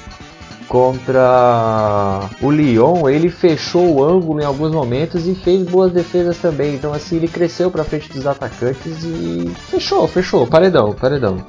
contra 0.68 2.30
o 2.42 2.52
Lyon, 2.52 3.08
ele 3.10 3.30
fechou 3.30 3.96
o 3.96 4.04
ângulo 4.04 4.42
em 4.42 4.46
alguns 4.46 4.72
momentos 4.72 5.26
e 5.28 5.34
fez 5.36 5.64
boas 5.64 5.92
defesas 5.92 6.38
também. 6.38 6.76
Então 6.76 6.94
assim, 6.94 7.16
ele 7.18 7.28
cresceu 7.28 7.72
pra 7.72 7.84
frente 7.84 8.10
dos 8.12 8.26
atacantes 8.28 9.04
e 9.04 9.50
fechou, 9.70 10.08
fechou, 10.08 10.46
paredão, 10.48 10.94
paredão. 10.94 11.44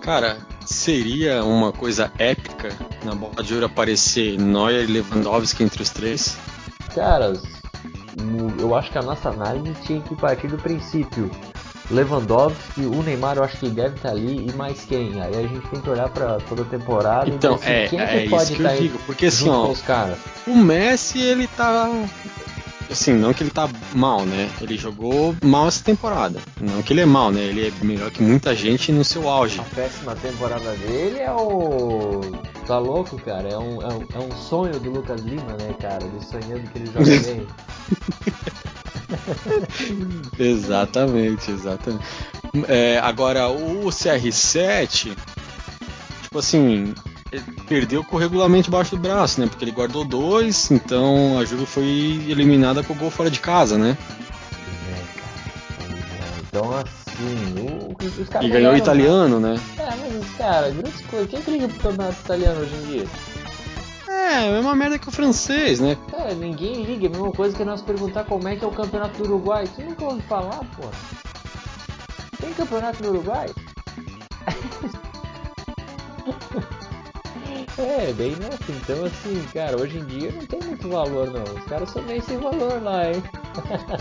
Cara, 0.00 0.36
seria 0.64 1.44
uma 1.44 1.72
coisa 1.72 2.10
épica 2.18 2.70
na 3.04 3.14
bola 3.14 3.42
de 3.42 3.54
ouro 3.54 3.66
aparecer 3.66 4.38
Neuer 4.38 4.84
e 4.88 4.92
Lewandowski 4.92 5.62
entre 5.62 5.82
os 5.82 5.90
três? 5.90 6.36
Caras, 6.94 7.40
o- 8.20 8.60
eu 8.60 8.74
acho 8.74 8.90
que 8.90 8.98
a 8.98 9.02
nossa 9.02 9.28
análise 9.30 9.74
tinha 9.82 10.00
que 10.00 10.14
partir 10.16 10.48
do 10.48 10.58
princípio. 10.58 11.30
Lewandowski, 11.92 12.86
o 12.86 13.02
Neymar 13.02 13.36
eu 13.36 13.44
acho 13.44 13.58
que 13.58 13.68
deve 13.68 13.96
estar 13.96 14.10
ali 14.10 14.46
e 14.48 14.52
mais 14.54 14.84
quem? 14.84 15.20
Aí 15.20 15.36
a 15.36 15.42
gente 15.42 15.68
tem 15.68 15.80
que 15.80 15.90
olhar 15.90 16.08
pra 16.08 16.38
toda 16.48 16.62
a 16.62 16.64
temporada 16.64 17.28
Então, 17.28 17.58
e 17.62 17.66
é, 17.68 17.88
quem 17.88 18.00
é 18.00 18.22
que 18.22 18.30
pode 18.30 18.42
isso 18.44 18.54
que 18.54 18.62
eu 18.62 18.68
aí 18.68 18.80
digo, 18.80 18.98
porque 19.04 19.26
assim, 19.26 19.48
ó, 19.48 19.68
os 19.68 19.82
caras. 19.82 20.18
o 20.46 20.56
Messi, 20.56 21.20
ele 21.20 21.46
tá. 21.46 21.90
Assim, 22.90 23.14
não 23.14 23.32
que 23.32 23.42
ele 23.42 23.50
tá 23.50 23.68
mal, 23.94 24.24
né? 24.26 24.50
Ele 24.60 24.76
jogou 24.76 25.34
mal 25.42 25.68
essa 25.68 25.82
temporada. 25.82 26.38
Não 26.60 26.82
que 26.82 26.92
ele 26.92 27.00
é 27.00 27.06
mal, 27.06 27.30
né? 27.30 27.40
Ele 27.40 27.68
é 27.68 27.84
melhor 27.84 28.10
que 28.10 28.22
muita 28.22 28.54
gente 28.54 28.92
no 28.92 29.04
seu 29.04 29.28
auge. 29.30 29.60
A 29.60 29.74
péssima 29.74 30.14
temporada 30.16 30.72
dele 30.72 31.18
é 31.18 31.32
o. 31.32 32.20
Tá 32.66 32.78
louco, 32.78 33.16
cara? 33.18 33.48
É 33.48 33.56
um, 33.56 33.82
é 33.82 33.94
um, 33.94 34.06
é 34.14 34.18
um 34.18 34.36
sonho 34.36 34.78
do 34.78 34.90
Lucas 34.90 35.22
Lima, 35.22 35.56
né, 35.58 35.74
cara? 35.80 36.04
Ele 36.04 36.20
sonhando 36.20 36.70
que 36.70 36.78
ele 36.78 36.86
joga 36.86 37.04
bem. 37.26 37.46
Exatamente, 40.38 41.50
exatamente. 41.50 42.04
É, 42.68 42.98
agora, 42.98 43.48
o 43.48 43.86
CR7, 43.86 45.16
tipo 46.22 46.38
assim, 46.38 46.94
perdeu 47.68 48.04
com 48.04 48.16
o 48.16 48.18
regulamento 48.18 48.64
debaixo 48.64 48.96
do 48.96 49.00
braço, 49.02 49.40
né? 49.40 49.46
Porque 49.46 49.64
ele 49.64 49.72
guardou 49.72 50.04
dois, 50.04 50.70
então 50.70 51.38
a 51.38 51.44
Juve 51.44 51.66
foi 51.66 51.84
eliminada 52.28 52.82
com 52.82 52.92
o 52.92 52.96
gol 52.96 53.10
fora 53.10 53.30
de 53.30 53.40
casa, 53.40 53.78
né? 53.78 53.96
É. 54.90 55.02
Então, 56.48 56.70
assim, 56.72 57.54
o, 57.58 57.96
os 58.20 58.28
caras. 58.28 58.48
E 58.48 58.50
ganhou 58.52 58.72
o 58.72 58.76
mandaram- 58.76 58.76
italiano, 58.76 59.40
né? 59.40 59.58
É, 59.78 59.84
mas, 59.86 60.36
cara, 60.36 60.70
grandes 60.70 61.00
coisas. 61.02 61.28
Quem 61.30 61.40
que 61.40 61.50
liga 61.50 61.68
pro 61.68 61.78
campeonato 61.90 62.16
italiano 62.24 62.60
hoje 62.60 62.74
em 62.74 62.86
dia? 62.92 63.06
É, 64.22 64.56
é 64.56 64.60
uma 64.60 64.76
merda 64.76 64.98
que 64.98 65.08
o 65.08 65.12
francês, 65.12 65.80
né? 65.80 65.96
É, 66.12 66.32
ninguém 66.32 66.84
liga, 66.84 67.06
é 67.06 67.08
a 67.08 67.10
mesma 67.10 67.32
coisa 67.32 67.56
que 67.56 67.64
nós 67.64 67.82
perguntar 67.82 68.24
como 68.24 68.46
é 68.46 68.54
que 68.54 68.64
é 68.64 68.68
o 68.68 68.72
campeonato 68.72 69.18
do 69.18 69.24
Uruguai. 69.24 69.68
Tu 69.74 69.82
nunca 69.82 70.04
ouviu 70.04 70.22
falar, 70.22 70.60
porra. 70.76 70.92
Tem 72.40 72.54
campeonato 72.54 73.02
no 73.02 73.10
Uruguai? 73.10 73.50
É, 77.78 78.12
bem 78.12 78.36
nessa. 78.36 78.70
Então, 78.70 79.04
assim, 79.04 79.42
cara, 79.52 79.80
hoje 79.80 79.98
em 79.98 80.04
dia 80.04 80.30
não 80.30 80.44
tem 80.44 80.60
muito 80.60 80.88
valor, 80.88 81.30
não. 81.30 81.42
Os 81.42 81.64
caras 81.64 81.90
são 81.90 82.02
meio 82.02 82.22
sem 82.22 82.38
valor 82.38 82.82
lá, 82.82 83.10
hein? 83.10 83.22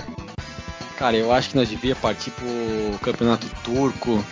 Cara, 0.98 1.18
eu 1.18 1.32
acho 1.32 1.50
que 1.50 1.56
nós 1.56 1.70
devia 1.70 1.96
partir 1.96 2.30
pro 2.32 3.00
campeonato 3.00 3.48
turco, 3.64 4.24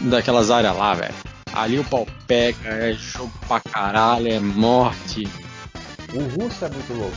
daquelas 0.00 0.50
áreas 0.50 0.76
lá, 0.76 0.94
velho. 0.94 1.14
Ali 1.58 1.76
o 1.76 1.84
pau 1.84 2.06
pega, 2.28 2.68
é 2.68 2.92
jogo 2.92 3.32
pra 3.48 3.58
caralho, 3.58 4.28
é 4.28 4.38
morte. 4.38 5.26
O 6.14 6.20
russo 6.40 6.64
é 6.64 6.68
muito 6.68 6.94
louco. 6.94 7.16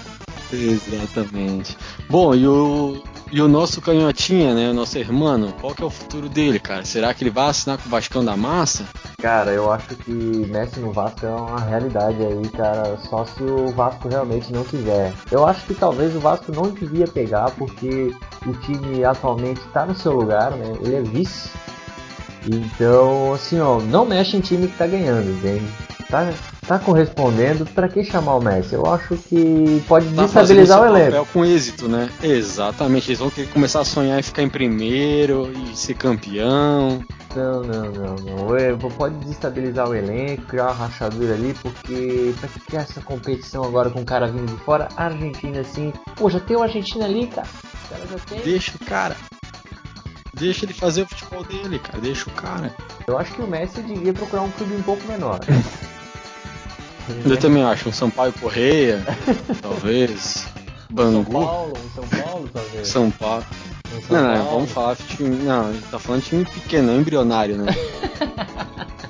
Exatamente. 0.51 1.77
Bom, 2.09 2.33
e 2.33 2.47
o, 2.47 3.03
e 3.31 3.39
o 3.39 3.47
nosso 3.47 3.79
canhotinha, 3.79 4.55
né? 4.55 4.71
O 4.71 4.73
nosso 4.73 4.97
irmão, 4.97 5.53
qual 5.61 5.75
que 5.75 5.83
é 5.83 5.85
o 5.85 5.91
futuro 5.91 6.27
dele, 6.27 6.59
cara? 6.59 6.83
Será 6.83 7.13
que 7.13 7.23
ele 7.23 7.29
vai 7.29 7.49
assinar 7.49 7.77
com 7.77 7.87
o 7.87 7.91
Vascão 7.91 8.25
da 8.25 8.35
Massa? 8.35 8.83
Cara, 9.21 9.51
eu 9.51 9.71
acho 9.71 9.95
que 9.97 10.11
Messi 10.11 10.79
no 10.79 10.91
Vasco 10.91 11.23
é 11.23 11.29
uma 11.29 11.59
realidade 11.59 12.17
aí, 12.25 12.49
cara, 12.49 12.97
só 12.97 13.23
se 13.23 13.43
o 13.43 13.67
Vasco 13.67 14.09
realmente 14.09 14.51
não 14.51 14.63
quiser. 14.63 15.13
Eu 15.31 15.45
acho 15.45 15.63
que 15.67 15.75
talvez 15.75 16.15
o 16.15 16.19
Vasco 16.19 16.51
não 16.51 16.71
devia 16.71 17.05
pegar, 17.05 17.51
porque 17.51 18.11
o 18.47 18.53
time 18.53 19.05
atualmente 19.05 19.61
está 19.67 19.85
no 19.85 19.93
seu 19.93 20.13
lugar, 20.13 20.49
né? 20.53 20.73
Ele 20.81 20.95
é 20.95 21.01
vice. 21.01 21.51
Então, 22.47 23.33
assim, 23.33 23.59
ó, 23.59 23.79
não 23.79 24.05
mexe 24.05 24.35
em 24.37 24.41
time 24.41 24.67
que 24.67 24.77
tá 24.77 24.87
ganhando, 24.87 25.29
entende? 25.29 25.65
Tá, 26.09 26.29
tá 26.67 26.77
correspondendo, 26.79 27.65
pra 27.67 27.87
que 27.87 28.03
chamar 28.03 28.35
o 28.35 28.41
Messi? 28.43 28.73
Eu 28.73 28.85
acho 28.85 29.15
que 29.15 29.81
pode 29.87 30.07
Tá 30.07 30.23
desestabilizar 30.23 30.81
o 30.81 30.85
elenco. 30.97 31.25
com 31.31 31.45
êxito, 31.45 31.87
né? 31.87 32.09
Exatamente. 32.21 33.09
Eles 33.09 33.19
vão 33.19 33.29
querer 33.29 33.47
começar 33.49 33.79
a 33.79 33.85
sonhar 33.85 34.19
em 34.19 34.23
ficar 34.23 34.41
em 34.41 34.49
primeiro 34.49 35.49
e 35.55 35.77
ser 35.77 35.93
campeão. 35.93 37.01
Não, 37.33 37.63
não, 37.63 37.91
não, 37.91 38.15
não. 38.15 38.57
É, 38.57 38.75
Pode 38.97 39.15
desestabilizar 39.19 39.87
o 39.87 39.95
elenco, 39.95 40.41
criar 40.47 40.65
uma 40.65 40.73
rachadura 40.73 41.33
ali, 41.33 41.55
porque 41.61 42.33
pra 42.39 42.49
que 42.49 42.59
criar 42.59 42.81
essa 42.81 42.99
competição 42.99 43.63
agora 43.63 43.89
com 43.89 44.01
o 44.01 44.05
cara 44.05 44.27
vindo 44.27 44.47
de 44.53 44.61
fora? 44.65 44.89
A 44.97 45.05
Argentina, 45.05 45.61
assim. 45.61 45.93
Pô, 46.17 46.29
já 46.29 46.41
tem 46.41 46.57
o 46.57 46.61
Argentina 46.63 47.05
ali, 47.05 47.27
cara. 47.27 47.47
Já 48.09 48.17
tem. 48.29 48.39
Deixa 48.41 48.73
o 48.75 48.85
cara. 48.85 49.15
Deixa 50.41 50.65
ele 50.65 50.73
fazer 50.73 51.03
o 51.03 51.07
futebol 51.07 51.43
dele, 51.43 51.77
cara. 51.77 51.99
Deixa 51.99 52.27
o 52.27 52.33
cara. 52.33 52.75
Eu 53.05 53.15
acho 53.15 53.31
que 53.31 53.41
o 53.43 53.47
Messi 53.47 53.79
devia 53.83 54.11
procurar 54.11 54.41
um 54.41 54.49
clube 54.49 54.73
um 54.73 54.81
pouco 54.81 55.05
menor. 55.07 55.39
Eu 57.23 57.37
também 57.37 57.63
acho. 57.63 57.89
Um 57.89 57.91
Sampaio 57.91 58.33
Correia, 58.33 59.05
talvez. 59.61 60.47
São 60.47 60.51
Bangu. 60.89 61.31
Paulo, 61.31 61.73
um 61.77 61.89
São 61.95 62.21
Paulo, 62.23 62.49
talvez. 62.51 62.87
São 62.87 63.11
Paulo. 63.11 63.45
Um 63.95 64.01
São 64.01 64.17
Não, 64.17 64.23
não, 64.27 64.33
Paulo. 64.35 64.51
vamos 64.51 64.71
falar 64.71 64.95
de 64.95 65.03
time. 65.03 65.35
Não, 65.43 65.67
a 65.67 65.73
gente 65.73 65.87
tá 65.91 65.99
falando 65.99 66.21
de 66.23 66.29
time 66.29 66.45
pequeno, 66.45 66.87
não 66.91 66.99
embrionário, 67.01 67.57
né? 67.57 67.71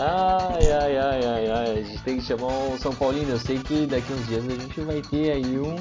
Ai, 0.00 0.72
ai, 0.72 0.96
ai, 0.96 1.20
ai, 1.26 1.50
ai. 1.50 1.70
A 1.78 1.82
gente 1.82 2.02
tem 2.02 2.16
que 2.18 2.24
chamar 2.24 2.46
o 2.46 2.78
São 2.78 2.94
Paulino. 2.94 3.30
Eu 3.30 3.38
sei 3.38 3.58
que 3.58 3.84
daqui 3.84 4.12
uns 4.12 4.26
dias 4.28 4.44
a 4.46 4.50
gente 4.50 4.80
vai 4.82 5.02
ter 5.02 5.32
aí 5.32 5.58
um. 5.58 5.74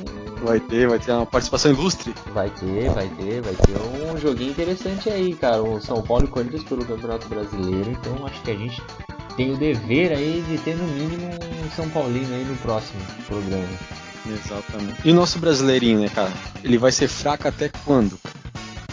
Vai 0.44 0.60
ter, 0.60 0.88
vai 0.88 0.98
ter 0.98 1.12
uma 1.12 1.26
participação 1.26 1.72
ilustre. 1.72 2.14
Vai 2.34 2.50
ter, 2.50 2.90
vai 2.90 3.08
ter, 3.10 3.42
vai 3.42 3.54
ter 3.54 3.78
um 4.12 4.18
joguinho 4.18 4.52
interessante 4.52 5.10
aí, 5.10 5.36
cara. 5.36 5.62
O 5.62 5.80
São 5.80 6.02
Paulo 6.02 6.26
e 6.26 6.28
Corinthians 6.28 6.64
pelo 6.64 6.84
Campeonato 6.84 7.28
Brasileiro. 7.28 7.92
Então 7.92 8.26
acho 8.26 8.42
que 8.42 8.52
a 8.52 8.56
gente 8.56 8.82
tem 9.36 9.54
o 9.54 9.58
dever 9.58 10.12
aí 10.12 10.44
de 10.48 10.58
ter 10.58 10.76
no 10.76 10.88
mínimo 10.88 11.30
um 11.64 11.70
São 11.76 11.88
Paulino 11.90 12.34
aí 12.34 12.44
no 12.44 12.56
próximo 12.58 13.00
programa. 13.28 13.68
Exatamente. 14.26 15.00
E 15.06 15.12
o 15.12 15.16
nosso 15.16 15.38
brasileirinho, 15.38 16.00
né, 16.00 16.10
cara? 16.10 16.34
Ele 16.64 16.80
vai 16.80 16.92
ser 16.92 17.08
fraco 17.08 17.48
até 17.48 17.70
quando? 17.86 18.20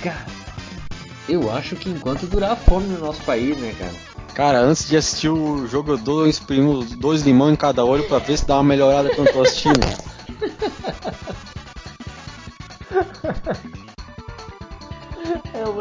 Cara, 0.03 0.27
eu 1.27 1.51
acho 1.51 1.77
que 1.77 1.89
enquanto 1.89 2.27
durar 2.27 2.53
a 2.53 2.57
fome 2.57 2.87
no 2.89 2.99
nosso 2.99 3.23
país, 3.23 3.57
né, 3.57 3.75
cara? 3.79 4.14
Cara, 4.35 4.59
antes 4.59 4.89
de 4.89 4.97
assistir 4.97 5.29
o 5.29 5.65
jogo, 5.69 5.93
eu 5.93 5.99
dou 5.99 6.27
uns 6.27 6.41
primos, 6.41 6.91
dois 6.97 7.23
limão 7.23 7.53
em 7.53 7.57
cada 7.57 7.85
olho 7.85 8.03
pra 8.09 8.19
ver 8.19 8.37
se 8.37 8.45
dá 8.45 8.57
uma 8.57 8.65
melhorada 8.65 9.15
quando 9.15 9.33
tô 9.33 9.43
assistindo. 9.43 9.81
Eu, 15.55 15.77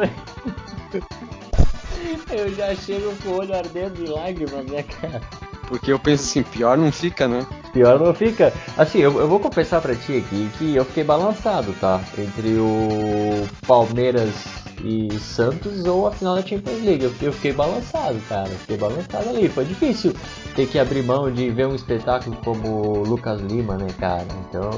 eu 2.29 2.53
já 2.53 2.75
chego 2.75 3.11
com 3.23 3.29
o 3.29 3.37
olho 3.37 3.55
ardendo 3.55 3.95
de 3.95 4.05
lágrimas, 4.05 4.65
né, 4.67 4.83
cara? 4.83 5.19
Porque 5.67 5.91
eu 5.91 5.97
penso 5.97 6.23
assim, 6.23 6.43
pior 6.43 6.77
não 6.77 6.91
fica, 6.91 7.27
né? 7.27 7.43
Pior 7.73 7.99
não 7.99 8.13
fica. 8.13 8.53
Assim, 8.77 8.99
eu, 8.99 9.19
eu 9.19 9.27
vou 9.27 9.39
confessar 9.39 9.81
pra 9.81 9.95
ti 9.95 10.17
aqui 10.17 10.47
que 10.57 10.75
eu 10.75 10.85
fiquei 10.85 11.03
balançado, 11.03 11.73
tá? 11.81 11.99
Entre 12.17 12.59
o 12.59 13.47
Palmeiras 13.65 14.62
e 14.83 15.09
Santos 15.19 15.85
ou 15.85 16.07
a 16.07 16.11
final 16.11 16.35
da 16.35 16.41
Champions 16.45 16.83
League. 16.83 17.03
Eu, 17.03 17.11
fiquei- 17.11 17.27
eu 17.29 17.33
fiquei 17.33 17.53
balançado, 17.53 18.19
cara. 18.27 18.49
Eu 18.49 18.57
Fiquei 18.59 18.77
balançado 18.77 19.29
ali. 19.29 19.47
Foi 19.49 19.65
difícil 19.65 20.13
ter 20.55 20.67
que 20.67 20.77
abrir 20.77 21.03
mão 21.03 21.31
de 21.31 21.49
ver 21.49 21.67
um 21.67 21.75
espetáculo 21.75 22.35
como 22.43 22.67
o 22.67 23.03
Lucas 23.03 23.41
Lima, 23.41 23.77
né, 23.77 23.87
cara? 23.99 24.27
Então. 24.49 24.69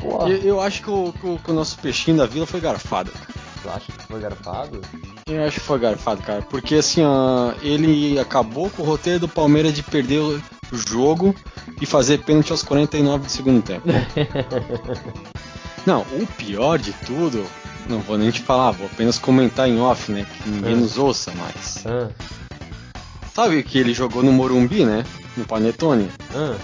Pô, 0.00 0.26
Eu, 0.26 0.38
eu 0.38 0.60
acho 0.60 0.82
que 0.82 0.90
o, 0.90 1.12
que 1.42 1.50
o- 1.50 1.54
nosso 1.54 1.78
peixinho 1.78 2.16
da 2.16 2.26
vila 2.26 2.46
foi 2.46 2.60
garfado, 2.60 3.10
cara. 3.10 3.26
tu 3.62 3.68
acha 3.70 3.92
que 3.92 4.02
foi 4.04 4.20
garfado? 4.20 4.80
Eu 5.26 5.44
acho 5.44 5.60
que 5.60 5.66
foi 5.66 5.78
garfado, 5.78 6.22
cara. 6.22 6.42
Porque 6.42 6.76
assim, 6.76 7.02
ó, 7.02 7.52
ele 7.62 8.18
acabou 8.18 8.68
com 8.70 8.82
o 8.82 8.86
roteiro 8.86 9.20
do 9.20 9.28
Palmeiras 9.28 9.74
de 9.74 9.82
perder 9.82 10.20
o 10.20 10.42
o 10.72 10.76
jogo 10.76 11.32
e 11.80 11.86
fazer 11.86 12.18
pênalti 12.24 12.50
aos 12.50 12.62
49 12.62 13.26
do 13.26 13.30
segundo 13.30 13.62
tempo. 13.62 13.86
Não, 15.86 16.00
o 16.02 16.26
pior 16.26 16.78
de 16.78 16.92
tudo, 17.06 17.44
não 17.88 18.00
vou 18.00 18.16
nem 18.18 18.30
te 18.30 18.40
falar, 18.42 18.70
vou 18.72 18.86
apenas 18.86 19.18
comentar 19.18 19.68
em 19.68 19.80
off, 19.80 20.10
né? 20.12 20.26
Que 20.42 20.48
ninguém 20.50 20.72
É. 20.72 20.76
nos 20.76 20.98
ouça 20.98 21.30
mais. 21.32 21.84
Ah, 21.86 22.08
Sabe 23.34 23.62
que 23.64 23.78
ele 23.78 23.92
jogou 23.92 24.22
no 24.22 24.32
Morumbi, 24.32 24.84
né? 24.84 25.04
No 25.36 25.44
Panetone. 25.44 26.08
ah. 26.34 26.56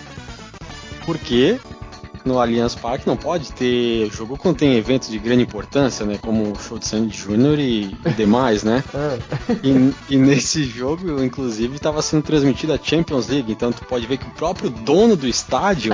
Porque 1.05 1.59
no 2.25 2.39
Allianz 2.39 2.75
Parque 2.75 3.07
não 3.07 3.17
pode 3.17 3.53
ter 3.53 4.11
jogo 4.11 4.37
quando 4.37 4.57
tem 4.59 4.75
eventos 4.77 5.09
de 5.09 5.19
grande 5.19 5.43
importância, 5.43 6.05
né? 6.05 6.19
Como 6.21 6.53
o 6.53 6.59
show 6.59 6.79
de 6.79 6.87
Sandy 6.87 7.17
Júnior 7.17 7.59
e, 7.59 7.97
demais, 8.17 8.63
né? 8.63 8.83
Ah, 8.95 9.17
E, 9.63 10.15
e 10.15 10.17
nesse 10.17 10.65
jogo, 10.65 11.23
inclusive, 11.23 11.77
estava 11.77 12.03
sendo 12.03 12.23
transmitida 12.23 12.75
a 12.75 12.79
Champions 12.83 13.29
League, 13.29 13.51
então 13.51 13.73
tu 13.73 13.85
pode 13.85 14.07
ver 14.07 14.19
que 14.19 14.27
o 14.27 14.31
próprio 14.31 14.69
dono 14.71 15.17
do 15.17 15.27
estádio 15.27 15.93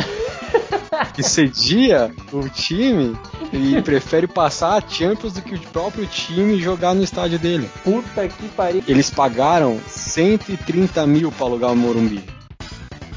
que 1.15 1.23
cedia 1.23 2.13
o 2.33 2.49
time 2.49 3.17
e 3.53 3.81
prefere 3.83 4.27
passar 4.27 4.83
a 4.83 4.89
Champions 4.89 5.35
do 5.35 5.43
que 5.43 5.55
o 5.55 5.61
próprio 5.61 6.07
time 6.07 6.61
jogar 6.61 6.95
no 6.95 7.03
estádio 7.03 7.39
dele. 7.39 7.71
puta 7.85 8.27
que 8.29 8.49
pariu. 8.49 8.83
Eles 8.89 9.11
pagaram 9.11 9.79
130 9.87 11.07
mil 11.07 11.31
para 11.31 11.47
alugar 11.47 11.73
o 11.73 11.77
Morumbi. 11.77 12.25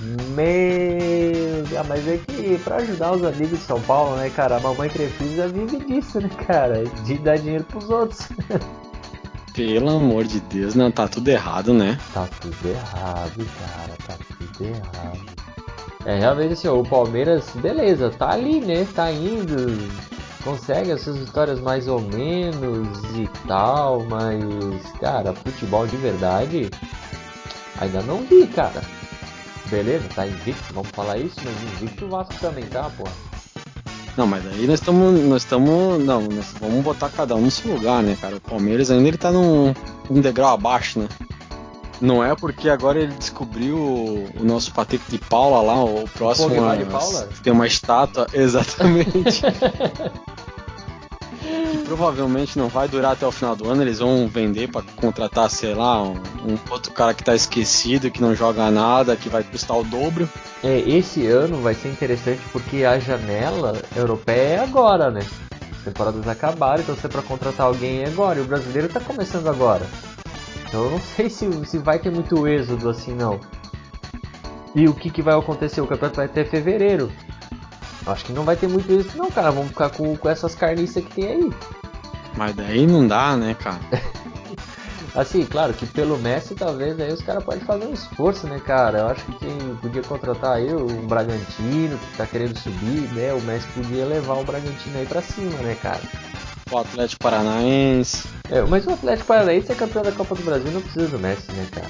Meu 0.02 1.64
Deus, 1.64 1.88
mas 1.88 2.08
é 2.08 2.18
que 2.18 2.58
pra 2.64 2.78
ajudar 2.78 3.14
os 3.14 3.24
amigos 3.24 3.60
de 3.60 3.66
São 3.66 3.82
Paulo, 3.82 4.16
né, 4.16 4.30
cara? 4.30 4.58
A 4.58 4.60
mamãe 4.60 4.90
Crefisa 4.90 5.48
vive 5.48 5.78
disso, 5.86 6.22
né, 6.22 6.30
cara? 6.48 6.86
De 7.06 7.18
dar 7.18 7.38
dinheiro 7.38 7.66
pros 7.66 7.90
outros. 7.90 8.30
Pelo 9.54 9.90
amor 9.90 10.24
de 10.24 10.40
Deus, 10.42 10.74
não, 10.74 10.90
tá 10.90 11.08
tudo 11.08 11.28
errado, 11.28 11.74
né? 11.74 12.00
Tá 12.14 12.28
tudo 12.40 12.70
errado, 12.70 13.46
cara, 13.60 13.98
tá 14.08 14.16
tudo 14.38 14.66
errado. 14.66 15.20
É, 16.06 16.18
realmente 16.18 16.54
assim, 16.54 16.70
o 16.70 16.82
Palmeiras, 16.84 17.44
beleza, 17.56 18.10
tá 18.10 18.32
ali, 18.32 18.62
né? 18.62 18.88
Tá 18.96 19.12
indo, 19.12 19.90
consegue 20.46 20.94
as 20.94 21.02
suas 21.02 21.18
vitórias 21.18 21.60
mais 21.60 21.90
ou 21.90 22.00
menos 22.00 22.88
e 23.18 23.28
tal, 23.48 24.06
mas, 24.06 24.92
cara, 25.02 25.34
futebol 25.34 25.86
de 25.86 25.98
verdade, 25.98 26.70
ainda 27.82 28.02
não 28.04 28.20
vi, 28.20 28.48
cara. 28.48 28.82
Beleza, 29.70 30.08
tá 30.16 30.26
invicto, 30.26 30.74
vamos 30.74 30.90
falar 30.90 31.18
isso, 31.18 31.36
mas 31.44 31.74
invicto 31.74 32.06
o 32.06 32.10
Vasco 32.10 32.34
também 32.40 32.66
tá, 32.66 32.90
pô. 32.98 33.04
Não, 34.18 34.28
mas 34.28 34.46
aí 34.48 34.68
nós 34.68 34.80
estamos. 34.80 35.20
Nós 35.22 35.44
estamos. 35.44 36.04
Não, 36.04 36.22
nós 36.22 36.54
vamos 36.60 36.84
botar 36.84 37.10
cada 37.10 37.36
um 37.36 37.42
no 37.42 37.52
seu 37.52 37.74
lugar, 37.74 38.04
né, 38.04 38.18
cara? 38.20 38.36
O 38.36 38.42
Palmeiras 38.42 38.92
ainda 38.92 39.08
ele 39.08 39.18
tá 39.18 39.32
num, 39.32 39.74
um 40.10 40.20
degrau 40.20 40.54
abaixo, 40.54 41.00
né? 41.00 41.08
Não 42.02 42.24
é 42.24 42.34
porque 42.36 42.70
agora 42.70 43.00
ele 43.00 43.14
descobriu 43.14 43.78
o, 43.78 44.30
o 44.40 44.44
nosso 44.44 44.74
Patrick 44.74 45.10
de 45.10 45.18
Paula 45.18 45.62
lá, 45.62 45.84
o 45.84 46.08
próximo. 46.10 46.50
Pogba 46.50 46.78
de 46.78 46.86
Paula? 46.86 47.30
Tem 47.44 47.54
uma 47.54 47.68
estátua, 47.68 48.28
exatamente. 48.34 49.42
que 51.72 51.78
provavelmente 51.80 52.58
não 52.58 52.68
vai 52.68 52.88
durar 52.88 53.14
até 53.14 53.26
o 53.26 53.32
final 53.32 53.56
do 53.56 53.70
ano. 53.70 53.82
Eles 53.82 54.00
vão 54.00 54.28
vender 54.28 54.70
pra 54.70 54.82
contratar, 54.96 55.50
sei 55.50 55.74
lá, 55.74 56.02
um, 56.04 56.14
um 56.46 56.58
outro 56.70 56.92
cara 56.92 57.14
que 57.14 57.24
tá 57.24 57.36
esquecido, 57.36 58.12
que 58.12 58.22
não 58.22 58.36
joga 58.36 58.70
nada, 58.72 59.16
que 59.16 59.30
vai 59.30 59.44
custar 59.44 59.78
o 59.78 59.84
dobro. 59.84 60.30
É, 60.64 60.80
esse 60.80 61.26
ano 61.28 61.62
vai 61.62 61.74
ser 61.74 61.90
interessante 61.90 62.42
porque 62.52 62.84
a 62.84 63.00
janela 63.00 63.82
europeia 63.96 64.56
é 64.56 64.60
agora, 64.60 65.10
né? 65.10 65.22
As 65.78 65.84
temporadas 65.84 66.28
acabaram, 66.28 66.82
então 66.82 66.96
se 66.96 67.06
é 67.06 67.10
pra 67.10 67.22
contratar 67.22 67.68
alguém 67.68 68.04
é 68.04 68.08
agora. 68.08 68.40
E 68.40 68.42
o 68.42 68.46
brasileiro 68.46 68.90
tá 68.90 69.00
começando 69.00 69.48
agora. 69.48 69.86
Então 70.68 70.86
eu 70.86 70.92
não 70.92 71.00
sei 71.00 71.30
se, 71.30 71.50
se 71.66 71.78
vai 71.78 72.00
ter 72.00 72.12
muito 72.12 72.48
êxodo 72.48 72.90
assim, 72.90 73.14
não. 73.14 73.40
E 74.76 74.88
o 74.88 74.94
que, 74.94 75.10
que 75.10 75.22
vai 75.22 75.36
acontecer? 75.36 75.82
O 75.82 75.88
campeonato 75.88 76.18
vai 76.18 76.26
até 76.26 76.46
fevereiro. 76.46 77.12
Acho 78.12 78.26
que 78.26 78.34
não 78.34 78.44
vai 78.44 78.56
ter 78.56 78.68
muito 78.68 78.92
isso, 78.92 79.18
não, 79.18 79.30
cara. 79.30 79.52
Vamos 79.52 79.70
ficar 79.70 79.90
com, 79.90 80.16
com 80.16 80.30
essas 80.30 80.56
carniças 80.56 81.04
que 81.04 81.16
tem 81.16 81.28
aí. 81.28 81.54
Mas 82.36 82.56
daí 82.56 82.88
não 82.88 83.08
dá, 83.08 83.36
né, 83.36 83.54
cara? 83.54 83.80
Assim, 85.16 85.44
claro 85.46 85.74
que 85.74 85.88
pelo 85.88 86.18
Messi 86.18 86.54
talvez 86.54 87.00
aí 87.00 87.12
os 87.12 87.22
caras 87.22 87.44
podem 87.44 87.62
fazer 87.62 87.86
um 87.86 87.94
esforço, 87.94 88.48
né, 88.48 88.60
cara? 88.60 89.00
Eu 89.00 89.08
acho 89.08 89.26
que 89.26 89.34
quem 89.40 89.76
podia 89.82 90.04
contratar 90.04 90.58
aí 90.58 90.72
o 90.72 90.86
Bragantino, 91.08 91.98
que 91.98 92.18
tá 92.18 92.28
querendo 92.28 92.58
subir, 92.58 93.12
né? 93.14 93.34
O 93.34 93.42
Messi 93.42 93.68
podia 93.74 94.06
levar 94.06 94.36
o 94.36 94.44
Bragantino 94.44 94.98
aí 94.98 95.06
pra 95.06 95.22
cima, 95.22 95.58
né, 95.60 95.76
cara? 95.82 96.02
O 96.72 96.78
Atlético 96.78 97.24
Paranaense. 97.24 98.28
É, 98.50 98.62
mas 98.62 98.86
o 98.86 98.92
Atlético 98.92 99.28
Paranaense 99.28 99.72
é 99.72 99.76
campeão 99.76 100.04
da 100.04 100.12
Copa 100.12 100.36
do 100.36 100.44
Brasil, 100.44 100.72
não 100.72 100.82
precisa 100.82 101.08
do 101.08 101.20
Messi, 101.20 101.52
né, 101.54 101.68
cara? 101.72 101.90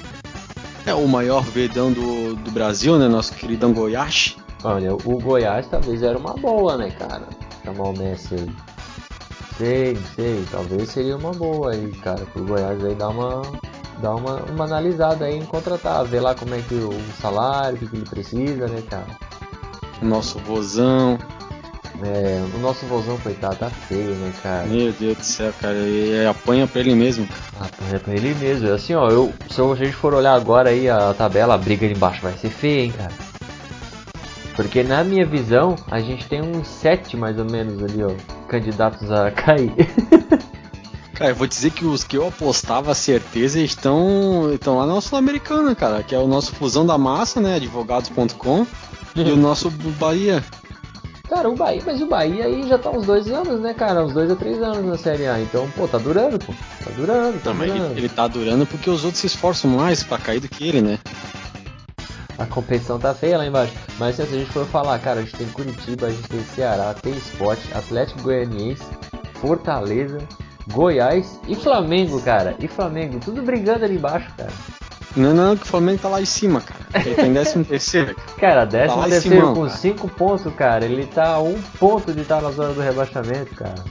É 0.86 0.94
o 0.94 1.06
maior 1.06 1.42
verdão 1.42 1.92
do, 1.92 2.34
do 2.34 2.50
Brasil, 2.50 2.98
né? 2.98 3.06
Nosso 3.06 3.34
queridão 3.34 3.72
Goiás. 3.72 4.36
Olha, 4.62 4.94
o 4.94 5.20
Goiás 5.20 5.66
talvez 5.68 6.02
era 6.02 6.18
uma 6.18 6.34
boa, 6.34 6.76
né, 6.76 6.90
cara? 6.90 7.22
Chamar 7.64 7.88
o 7.88 7.96
Messi 7.96 8.34
aí. 8.34 8.50
Sei, 9.56 9.98
sei, 10.14 10.44
talvez 10.50 10.88
seria 10.90 11.16
uma 11.16 11.32
boa 11.32 11.72
aí, 11.72 11.92
cara, 12.02 12.24
pro 12.32 12.44
Goiás 12.44 12.82
aí 12.84 12.94
dar 12.94 13.08
uma, 13.08 13.42
dar 13.98 14.14
uma, 14.14 14.36
uma 14.50 14.64
analisada 14.64 15.26
aí 15.26 15.38
em 15.38 15.44
contratar, 15.44 16.04
ver 16.04 16.20
lá 16.20 16.34
como 16.34 16.54
é 16.54 16.60
que 16.60 16.74
o 16.74 16.90
salário, 17.20 17.76
o 17.76 17.78
que, 17.78 17.86
que 17.86 17.96
ele 17.96 18.06
precisa, 18.06 18.66
né, 18.68 18.82
cara? 18.88 19.06
O 20.00 20.04
nosso 20.04 20.38
vozão. 20.40 21.18
É, 22.02 22.42
o 22.54 22.58
nosso 22.58 22.86
vozão, 22.86 23.18
coitado, 23.18 23.56
tá 23.56 23.68
feio, 23.68 24.14
né, 24.14 24.32
cara? 24.42 24.66
Meu 24.66 24.92
Deus 24.92 25.18
do 25.18 25.24
céu, 25.24 25.52
cara, 25.60 25.74
ele 25.74 26.26
apanha 26.26 26.66
pra 26.66 26.80
ele 26.80 26.94
mesmo. 26.94 27.28
Apanha 27.60 28.00
pra 28.00 28.14
ele 28.14 28.34
mesmo. 28.34 28.72
Assim, 28.72 28.94
ó, 28.94 29.10
eu, 29.10 29.32
se 29.50 29.60
a 29.60 29.74
gente 29.74 29.92
for 29.92 30.14
olhar 30.14 30.34
agora 30.34 30.70
aí 30.70 30.88
a 30.88 31.12
tabela, 31.12 31.54
a 31.54 31.58
briga 31.58 31.84
ali 31.84 31.94
embaixo 31.94 32.22
vai 32.22 32.32
ser 32.34 32.48
feia, 32.48 32.84
hein, 32.84 32.92
cara? 32.96 33.29
Porque 34.62 34.82
na 34.82 35.02
minha 35.02 35.24
visão, 35.24 35.74
a 35.90 36.00
gente 36.00 36.26
tem 36.26 36.42
uns 36.42 36.66
sete 36.68 37.16
mais 37.16 37.38
ou 37.38 37.44
menos 37.44 37.82
ali, 37.82 38.02
ó, 38.02 38.10
candidatos 38.46 39.10
a 39.10 39.30
cair. 39.32 39.72
Cara, 41.14 41.30
eu 41.30 41.34
vou 41.36 41.46
dizer 41.46 41.70
que 41.70 41.84
os 41.84 42.04
que 42.04 42.16
eu 42.16 42.28
apostava 42.28 42.94
certeza 42.94 43.60
estão, 43.60 44.50
estão 44.52 44.78
lá 44.78 44.86
na 44.86 45.00
Sul-Americana, 45.00 45.74
cara, 45.74 46.02
que 46.02 46.14
é 46.14 46.18
o 46.18 46.26
nosso 46.26 46.54
Fusão 46.54 46.84
da 46.86 46.96
Massa, 46.96 47.40
né, 47.40 47.56
advogados.com, 47.56 48.66
e 49.16 49.30
o 49.30 49.36
nosso 49.36 49.70
Bahia. 49.70 50.42
Cara, 51.28 51.48
o 51.48 51.54
Bahia, 51.54 51.82
mas 51.86 52.00
o 52.02 52.06
Bahia 52.06 52.44
aí 52.46 52.66
já 52.68 52.76
tá 52.76 52.90
uns 52.90 53.06
dois 53.06 53.28
anos, 53.30 53.60
né, 53.60 53.72
cara? 53.72 54.04
Uns 54.04 54.12
dois 54.12 54.30
a 54.30 54.34
três 54.34 54.60
anos 54.60 54.84
na 54.84 54.98
Série 54.98 55.26
A. 55.28 55.38
Então, 55.40 55.68
pô, 55.76 55.86
tá 55.86 55.96
durando, 55.96 56.38
pô. 56.38 56.52
Tá 56.84 56.90
durando, 56.96 57.40
tá 57.40 57.50
Não, 57.50 57.56
mas 57.56 57.70
durando. 57.72 57.90
ele, 57.92 58.00
ele 58.00 58.08
tá 58.08 58.26
durando 58.26 58.66
porque 58.66 58.90
os 58.90 59.04
outros 59.04 59.20
se 59.20 59.26
esforçam 59.28 59.70
mais 59.70 60.02
pra 60.02 60.18
cair 60.18 60.40
do 60.40 60.48
que 60.48 60.66
ele, 60.68 60.80
né? 60.80 60.98
A 62.40 62.46
competição 62.46 62.98
tá 62.98 63.14
feia 63.14 63.36
lá 63.36 63.46
embaixo. 63.46 63.74
Mas 63.98 64.16
se 64.16 64.22
a 64.22 64.24
gente 64.24 64.50
for 64.50 64.66
falar, 64.66 64.98
cara, 64.98 65.20
a 65.20 65.22
gente 65.22 65.36
tem 65.36 65.46
Curitiba, 65.48 66.06
a 66.06 66.10
gente 66.10 66.28
tem 66.28 66.42
Ceará, 66.42 66.94
tem 66.94 67.12
Sport, 67.12 67.60
Atlético 67.74 68.22
Goianiense, 68.22 68.82
Fortaleza, 69.34 70.18
Goiás 70.72 71.38
e 71.46 71.54
Flamengo, 71.54 72.20
cara. 72.22 72.56
E 72.58 72.66
Flamengo, 72.66 73.20
tudo 73.20 73.42
brigando 73.42 73.84
ali 73.84 73.96
embaixo, 73.96 74.32
cara. 74.36 74.50
Não, 75.16 75.34
não, 75.34 75.56
que 75.56 75.64
o 75.64 75.66
Flamengo 75.66 75.98
tá 76.00 76.08
lá 76.08 76.22
em 76.22 76.26
cima, 76.26 76.60
cara. 76.60 76.80
Ele 77.04 77.14
tá 77.14 77.26
em 77.26 77.34
13 77.34 77.64
terceiro. 77.64 78.16
Cara, 78.38 78.64
décimo 78.64 78.94
Tá 78.94 79.00
lá 79.00 79.06
em 79.06 79.10
terceiro 79.10 79.46
com 79.52 79.66
cara. 79.66 79.76
5 79.76 80.08
pontos, 80.08 80.54
cara. 80.54 80.84
Ele 80.84 81.06
tá 81.06 81.34
a 81.34 81.40
um 81.40 81.60
ponto 81.78 82.14
de 82.14 82.22
estar 82.22 82.40
na 82.40 82.50
zona 82.52 82.72
do 82.72 82.80
rebaixamento, 82.80 83.54
cara. 83.54 83.84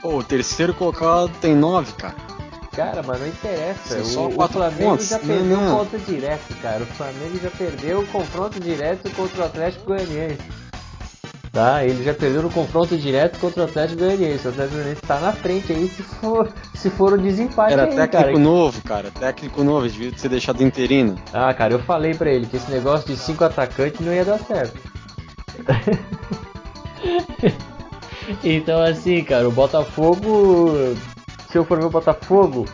Pô, 0.00 0.18
o 0.18 0.22
terceiro 0.22 0.74
colocado 0.74 1.30
tem 1.40 1.56
9, 1.56 1.92
cara. 1.94 2.27
Cara, 2.78 3.02
mas 3.04 3.18
não 3.20 3.26
interessa. 3.26 4.04
Só 4.04 4.28
O, 4.28 4.40
o 4.40 4.48
Flamengo 4.48 4.90
pontos. 4.90 5.08
já 5.08 5.18
perdeu 5.18 5.58
o 5.58 5.60
não. 5.60 5.78
ponto 5.78 5.98
direto, 5.98 6.54
cara. 6.62 6.82
O 6.84 6.86
Flamengo 6.86 7.40
já 7.42 7.50
perdeu 7.50 7.98
o 8.00 8.06
confronto 8.06 8.60
direto 8.60 9.10
contra 9.16 9.42
o 9.42 9.46
Atlético 9.46 9.84
Goianiense. 9.86 10.38
Tá? 11.52 11.84
Ele 11.84 12.04
já 12.04 12.14
perdeu 12.14 12.40
no 12.42 12.50
confronto 12.50 12.96
direto 12.96 13.40
contra 13.40 13.62
o 13.62 13.64
Atlético 13.64 13.98
Goianiense. 13.98 14.46
O 14.46 14.50
Atlético 14.50 14.74
Goianiense 14.76 15.02
tá 15.02 15.18
na 15.18 15.32
frente 15.32 15.72
aí 15.72 15.88
se 15.88 16.04
for, 16.04 16.52
se 16.72 16.88
for 16.88 17.14
o 17.14 17.18
desempate 17.18 17.72
Era 17.72 17.82
aí, 17.86 17.96
técnico 17.96 18.12
cara. 18.26 18.38
novo, 18.38 18.82
cara. 18.82 19.10
Técnico 19.10 19.64
novo, 19.64 19.88
devia 19.88 20.16
ser 20.16 20.28
deixado 20.28 20.62
interino. 20.62 21.18
Ah, 21.32 21.52
cara, 21.52 21.74
eu 21.74 21.80
falei 21.80 22.14
pra 22.14 22.30
ele 22.30 22.46
que 22.46 22.58
esse 22.58 22.70
negócio 22.70 23.08
de 23.08 23.16
cinco 23.16 23.42
atacantes 23.42 23.98
não 24.06 24.14
ia 24.14 24.24
dar 24.24 24.38
certo. 24.38 24.78
então 28.44 28.80
assim, 28.82 29.24
cara, 29.24 29.48
o 29.48 29.52
Botafogo. 29.52 30.94
Se 31.50 31.56
eu 31.56 31.64
for 31.64 31.78
ver 31.78 31.86
o 31.86 31.90
Botafogo, 31.90 32.66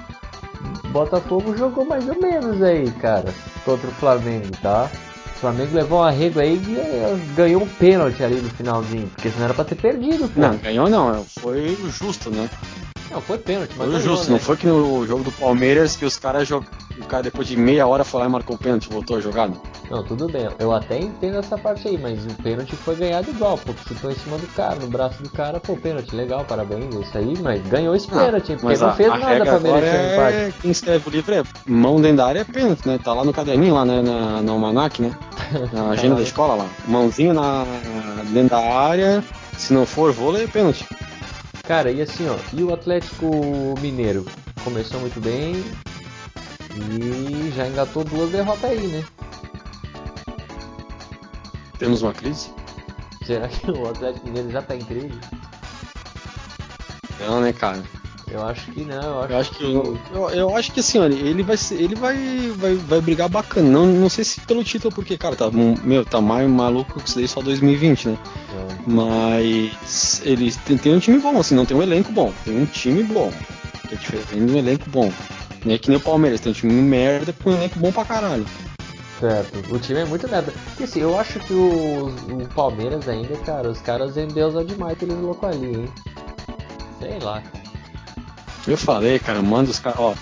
Botafogo 0.90 1.56
jogou 1.56 1.84
mais 1.84 2.08
ou 2.08 2.20
menos 2.20 2.60
aí, 2.60 2.90
cara, 2.92 3.32
contra 3.64 3.88
o 3.88 3.92
Flamengo, 3.92 4.48
tá? 4.60 4.90
O 5.36 5.38
Flamengo 5.38 5.76
levou 5.76 6.00
um 6.00 6.02
arrego 6.02 6.40
aí 6.40 6.60
e 6.66 6.76
eh, 6.76 7.16
ganhou 7.36 7.62
um 7.62 7.68
pênalti 7.68 8.22
ali 8.22 8.40
no 8.40 8.50
finalzinho, 8.50 9.08
porque 9.08 9.30
senão 9.30 9.44
era 9.44 9.54
pra 9.54 9.64
ter 9.64 9.76
perdido, 9.76 10.28
pô. 10.28 10.40
Não, 10.40 10.56
ganhou 10.56 10.88
não. 10.88 11.24
Foi 11.24 11.76
justo, 11.88 12.30
né? 12.30 12.48
Não, 13.10 13.20
foi 13.20 13.38
pênalti, 13.38 13.72
mas 13.76 13.90
Foi 13.90 14.00
justo. 14.00 14.26
né? 14.26 14.32
Não 14.32 14.38
foi 14.38 14.56
que 14.56 14.66
no 14.66 15.06
jogo 15.06 15.22
do 15.24 15.32
Palmeiras 15.32 15.94
que 15.96 16.04
os 16.04 16.16
caras 16.16 16.48
jog... 16.48 16.66
O 16.96 17.06
cara 17.06 17.24
depois 17.24 17.48
de 17.48 17.56
meia 17.56 17.86
hora 17.88 18.04
foi 18.04 18.20
lá 18.20 18.26
e 18.26 18.28
marcou 18.28 18.54
o 18.54 18.58
pênalti 18.58 18.88
voltou 18.88 19.16
a 19.16 19.20
jogada. 19.20 19.52
Não, 19.90 20.04
tudo 20.04 20.28
bem. 20.28 20.48
Eu 20.60 20.72
até 20.72 20.96
entendo 20.98 21.38
essa 21.38 21.58
parte 21.58 21.88
aí, 21.88 21.98
mas 21.98 22.24
o 22.24 22.28
pênalti 22.40 22.76
foi 22.76 22.94
ganhado 22.94 23.28
igual, 23.30 23.58
pô. 23.58 23.72
Chutou 23.88 24.12
em 24.12 24.14
cima 24.14 24.38
do 24.38 24.46
cara, 24.54 24.76
no 24.76 24.86
braço 24.86 25.20
do 25.20 25.28
cara, 25.28 25.58
pô, 25.58 25.76
pênalti, 25.76 26.14
legal, 26.14 26.44
parabéns, 26.44 26.94
é 26.94 27.00
isso 27.00 27.18
aí, 27.18 27.34
mas 27.42 27.60
ganhou 27.66 27.96
esse 27.96 28.06
pênalti, 28.06 28.52
porque 28.52 28.64
Mas 28.66 28.80
não 28.80 28.88
a, 28.90 28.92
fez 28.92 29.10
a 29.10 29.18
nada 29.18 29.44
pra 29.44 29.54
agora 29.56 29.80
merecer 29.80 30.00
o 30.00 30.12
empate. 30.12 30.36
é 30.36 30.52
quem 30.62 30.70
escreve 30.70 31.08
o 31.08 31.10
livro 31.10 31.34
é 31.34 31.42
mão 31.66 32.00
dentro 32.00 32.18
da 32.18 32.26
área 32.26 32.40
é 32.40 32.44
pênalti, 32.44 32.86
né? 32.86 32.98
Tá 33.02 33.12
lá 33.12 33.24
no 33.24 33.32
caderninho, 33.32 33.74
lá 33.74 33.84
né? 33.84 34.00
na, 34.00 34.40
na 34.40 34.52
almanac, 34.52 35.02
né? 35.02 35.10
Na 35.72 35.90
agenda 35.98 36.14
da 36.14 36.22
escola 36.22 36.54
lá. 36.54 36.66
Mãozinho 36.86 37.34
na, 37.34 37.64
dentro 38.32 38.50
da 38.50 38.60
área, 38.60 39.22
se 39.58 39.72
não 39.74 39.84
for 39.84 40.12
vôlei 40.12 40.44
é 40.44 40.46
pênalti. 40.46 40.86
Cara, 41.66 41.90
e 41.90 42.02
assim, 42.02 42.28
ó, 42.28 42.36
e 42.52 42.62
o 42.62 42.74
Atlético 42.74 43.26
Mineiro? 43.80 44.26
Começou 44.62 45.00
muito 45.00 45.18
bem 45.20 45.54
e 46.76 47.50
já 47.52 47.66
engatou 47.66 48.04
duas 48.04 48.30
derrotas 48.30 48.70
aí, 48.70 48.86
né? 48.86 49.04
Temos 51.78 52.02
uma 52.02 52.12
crise? 52.12 52.50
Será 53.24 53.48
que 53.48 53.70
o 53.70 53.88
Atlético 53.88 54.26
Mineiro 54.26 54.50
já 54.50 54.60
tá 54.60 54.76
em 54.76 54.84
crise? 54.84 55.18
Não, 57.20 57.40
né, 57.40 57.52
cara? 57.52 57.82
Eu 58.30 58.42
acho 58.42 58.70
que 58.72 58.84
não, 58.84 58.94
eu 59.02 59.22
acho, 59.22 59.32
Eu 59.32 59.38
acho 59.38 59.50
que 59.52 59.62
eu, 59.64 59.98
eu, 60.12 60.30
eu 60.30 60.56
acho 60.56 60.72
que 60.72 60.80
assim, 60.80 60.98
olha, 60.98 61.14
ele 61.14 61.42
vai 61.42 61.56
ser- 61.56 61.74
ele 61.80 61.94
vai, 61.94 62.16
vai, 62.56 62.74
vai 62.74 63.00
brigar 63.00 63.28
bacana. 63.28 63.68
Não, 63.68 63.86
não 63.86 64.08
sei 64.08 64.24
se 64.24 64.40
pelo 64.40 64.64
título, 64.64 64.92
porque, 64.94 65.16
cara, 65.18 65.36
tá, 65.36 65.50
meu, 65.50 66.04
tá 66.04 66.20
mais 66.20 66.48
maluco 66.48 67.00
que 67.00 67.08
isso 67.08 67.16
daí 67.18 67.28
só 67.28 67.40
2020, 67.42 68.08
né? 68.08 68.18
É. 68.54 68.74
Mas 68.86 70.20
ele 70.24 70.50
tem, 70.66 70.76
tem 70.78 70.94
um 70.94 70.98
time 70.98 71.18
bom, 71.18 71.38
assim, 71.38 71.54
não 71.54 71.66
tem 71.66 71.76
um 71.76 71.82
elenco 71.82 72.10
bom, 72.12 72.32
tem 72.44 72.56
um 72.56 72.66
time 72.66 73.02
bom. 73.02 73.30
Que 73.88 73.94
é 73.94 73.98
diferente 73.98 74.34
de 74.46 74.52
um 74.52 74.56
elenco 74.56 74.88
bom. 74.90 75.12
Não 75.64 75.74
é 75.74 75.78
que 75.78 75.88
nem 75.88 75.98
o 75.98 76.00
Palmeiras, 76.00 76.40
tem 76.40 76.50
um 76.50 76.54
time 76.54 76.72
merda 76.72 77.32
com 77.42 77.50
um 77.50 77.54
elenco 77.54 77.78
bom 77.78 77.92
pra 77.92 78.04
caralho. 78.04 78.44
Certo, 79.20 79.72
o 79.74 79.78
time 79.78 80.00
é 80.00 80.04
muito 80.04 80.28
merda. 80.28 80.52
E 80.80 80.84
assim, 80.84 81.00
eu 81.00 81.18
acho 81.18 81.38
que 81.40 81.52
o, 81.52 82.06
o 82.08 82.48
Palmeiras 82.54 83.08
ainda, 83.08 83.34
cara, 83.38 83.70
os 83.70 83.80
caras 83.80 84.16
endeusam 84.16 84.64
demais 84.64 84.92
aqueles 84.94 85.16
loucos 85.18 85.48
ali, 85.48 85.66
hein? 85.66 85.88
Sei 87.00 87.18
lá, 87.20 87.40
cara. 87.40 87.63
Eu 88.66 88.78
falei, 88.78 89.18
cara, 89.18 89.42
manda 89.42 89.70
os 89.70 89.78
caras, 89.78 90.00
ó. 90.00 90.14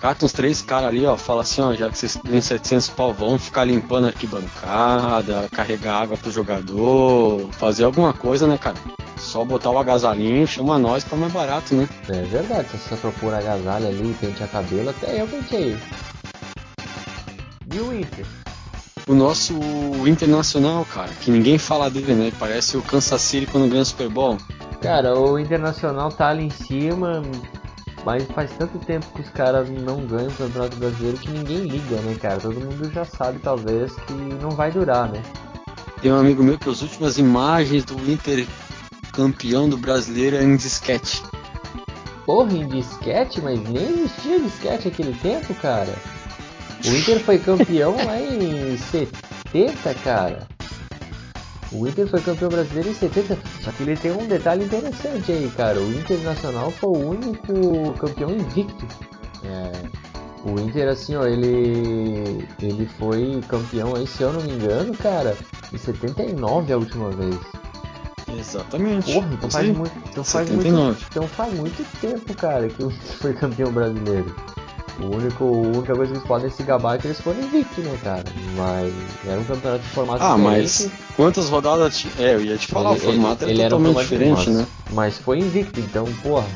Cata 0.00 0.26
uns 0.26 0.32
três 0.32 0.60
caras 0.60 0.88
ali, 0.88 1.06
ó, 1.06 1.16
fala 1.16 1.40
assim, 1.40 1.62
ó, 1.62 1.74
já 1.74 1.88
que 1.88 1.96
vocês 1.96 2.16
têm 2.16 2.40
700 2.40 2.90
pau, 2.90 3.14
vão 3.14 3.38
ficar 3.38 3.64
limpando 3.64 4.04
a 4.04 4.08
arquibancada, 4.08 5.48
carregar 5.50 6.02
água 6.02 6.18
pro 6.18 6.30
jogador, 6.30 7.48
fazer 7.52 7.84
alguma 7.84 8.12
coisa, 8.12 8.46
né, 8.46 8.58
cara? 8.58 8.76
Só 9.16 9.42
botar 9.42 9.70
o 9.70 9.78
agasalhinho, 9.78 10.46
chama 10.46 10.78
nós 10.78 11.02
que 11.02 11.10
tá 11.10 11.16
mais 11.16 11.32
barato, 11.32 11.74
né? 11.74 11.88
É 12.10 12.22
verdade, 12.22 12.68
se 12.68 12.94
você 12.94 13.10
pôr 13.18 13.32
agasalho 13.32 13.88
ali, 13.88 14.14
pentear 14.20 14.50
cabelo, 14.50 14.90
até 14.90 15.22
eu 15.22 15.26
pentei. 15.26 15.78
E 17.72 17.80
o 17.80 17.98
Inter? 17.98 18.26
O 19.08 19.14
nosso 19.14 19.54
internacional, 20.06 20.84
cara, 20.84 21.10
que 21.20 21.30
ninguém 21.30 21.56
fala 21.58 21.88
dele, 21.88 22.14
né? 22.14 22.32
Parece 22.38 22.76
o 22.76 22.82
Kansas 22.82 23.20
City 23.22 23.46
quando 23.46 23.68
ganha 23.68 23.82
o 23.82 23.86
Super 23.86 24.10
Bowl. 24.10 24.36
Cara, 24.80 25.18
o 25.18 25.38
Internacional 25.38 26.10
tá 26.10 26.28
ali 26.28 26.44
em 26.44 26.50
cima, 26.50 27.22
mas 28.04 28.24
faz 28.26 28.50
tanto 28.56 28.78
tempo 28.78 29.06
que 29.14 29.22
os 29.22 29.30
caras 29.30 29.68
não 29.68 30.06
ganham 30.06 30.28
o 30.28 30.34
Campeonato 30.34 30.76
Brasileiro 30.76 31.18
que 31.18 31.30
ninguém 31.30 31.66
liga, 31.66 31.96
né, 32.02 32.16
cara? 32.20 32.40
Todo 32.40 32.60
mundo 32.60 32.90
já 32.92 33.04
sabe, 33.04 33.38
talvez, 33.40 33.94
que 33.94 34.12
não 34.12 34.50
vai 34.50 34.70
durar, 34.70 35.10
né? 35.10 35.22
Tem 36.00 36.12
um 36.12 36.20
amigo 36.20 36.42
meu 36.42 36.58
que 36.58 36.68
as 36.68 36.82
últimas 36.82 37.18
imagens 37.18 37.84
do 37.84 37.94
Inter 38.10 38.46
campeão 39.12 39.68
do 39.68 39.78
brasileiro 39.78 40.36
é 40.36 40.44
em 40.44 40.56
disquete. 40.56 41.22
Porra, 42.26 42.52
em 42.52 42.68
disquete? 42.68 43.40
Mas 43.40 43.58
nem 43.68 43.88
existia 43.88 44.38
disquete 44.40 44.88
naquele 44.88 45.14
tempo, 45.14 45.54
cara. 45.54 45.94
O 46.84 46.88
Inter 46.88 47.18
foi 47.20 47.38
campeão 47.38 47.96
lá 48.04 48.20
em 48.20 48.76
70, 48.76 49.94
cara. 50.04 50.46
O 51.72 51.86
Inter 51.86 52.06
foi 52.06 52.20
campeão 52.20 52.48
brasileiro 52.48 52.90
em 52.90 52.94
70. 52.94 53.38
Só 53.62 53.72
que 53.72 53.82
ele 53.82 53.96
tem 53.96 54.12
um 54.12 54.26
detalhe 54.26 54.64
interessante 54.64 55.32
aí, 55.32 55.50
cara. 55.56 55.80
O 55.80 55.92
Internacional 55.92 56.70
foi 56.70 56.90
o 56.90 57.08
único 57.08 57.92
campeão 57.98 58.30
invicto. 58.30 58.86
É, 59.44 59.72
O 60.44 60.60
Inter, 60.60 60.88
assim, 60.88 61.16
ó, 61.16 61.26
ele. 61.26 62.46
Ele 62.62 62.86
foi 62.98 63.40
campeão 63.48 63.94
aí, 63.96 64.06
se 64.06 64.22
eu 64.22 64.32
não 64.32 64.42
me 64.42 64.52
engano, 64.52 64.96
cara, 64.96 65.36
em 65.72 65.78
79 65.78 66.72
a 66.72 66.76
última 66.76 67.10
vez. 67.10 67.36
Exatamente. 68.38 69.12
Porra, 69.12 69.28
então 69.32 69.50
faz, 69.50 69.76
muito, 69.76 69.92
então, 70.10 70.24
faz 70.24 70.48
79. 70.48 70.84
muito, 70.84 71.06
então 71.10 71.28
faz 71.28 71.54
muito 71.54 72.00
tempo, 72.00 72.34
cara, 72.34 72.68
que 72.68 72.82
o 72.82 72.90
Inter 72.90 73.16
foi 73.18 73.34
campeão 73.34 73.72
brasileiro. 73.72 74.34
O 74.98 75.14
único, 75.14 75.44
a 75.44 75.76
única 75.76 75.94
coisa 75.94 76.10
que 76.12 76.18
eles 76.18 76.26
podem 76.26 76.50
se 76.50 76.62
gabar 76.62 76.94
é 76.94 76.98
que 76.98 77.06
eles 77.06 77.20
foram 77.20 77.38
invictos, 77.40 77.84
né, 77.84 77.98
cara? 78.02 78.24
Mas 78.56 78.94
era 79.26 79.38
um 79.40 79.44
campeonato 79.44 79.82
de 79.82 79.88
formato 79.90 80.24
Ah, 80.24 80.36
diferente. 80.36 80.62
mas 80.82 80.90
quantas 81.14 81.48
rodadas 81.50 81.98
tinha? 81.98 82.12
É, 82.18 82.34
eu 82.34 82.40
ia 82.42 82.56
te 82.56 82.66
falar, 82.66 82.90
Ele- 82.92 83.00
o 83.00 83.02
formato 83.02 83.44
ele- 83.44 83.52
ele 83.52 83.62
era 83.62 83.76
um 83.76 83.78
totalmente 83.78 84.08
formato 84.08 84.24
diferente, 84.40 84.50
né? 84.50 84.66
mas, 84.86 84.94
Mas 84.94 85.18
foi 85.18 85.38
invicto, 85.40 85.78
então, 85.80 86.04
porra. 86.22 86.46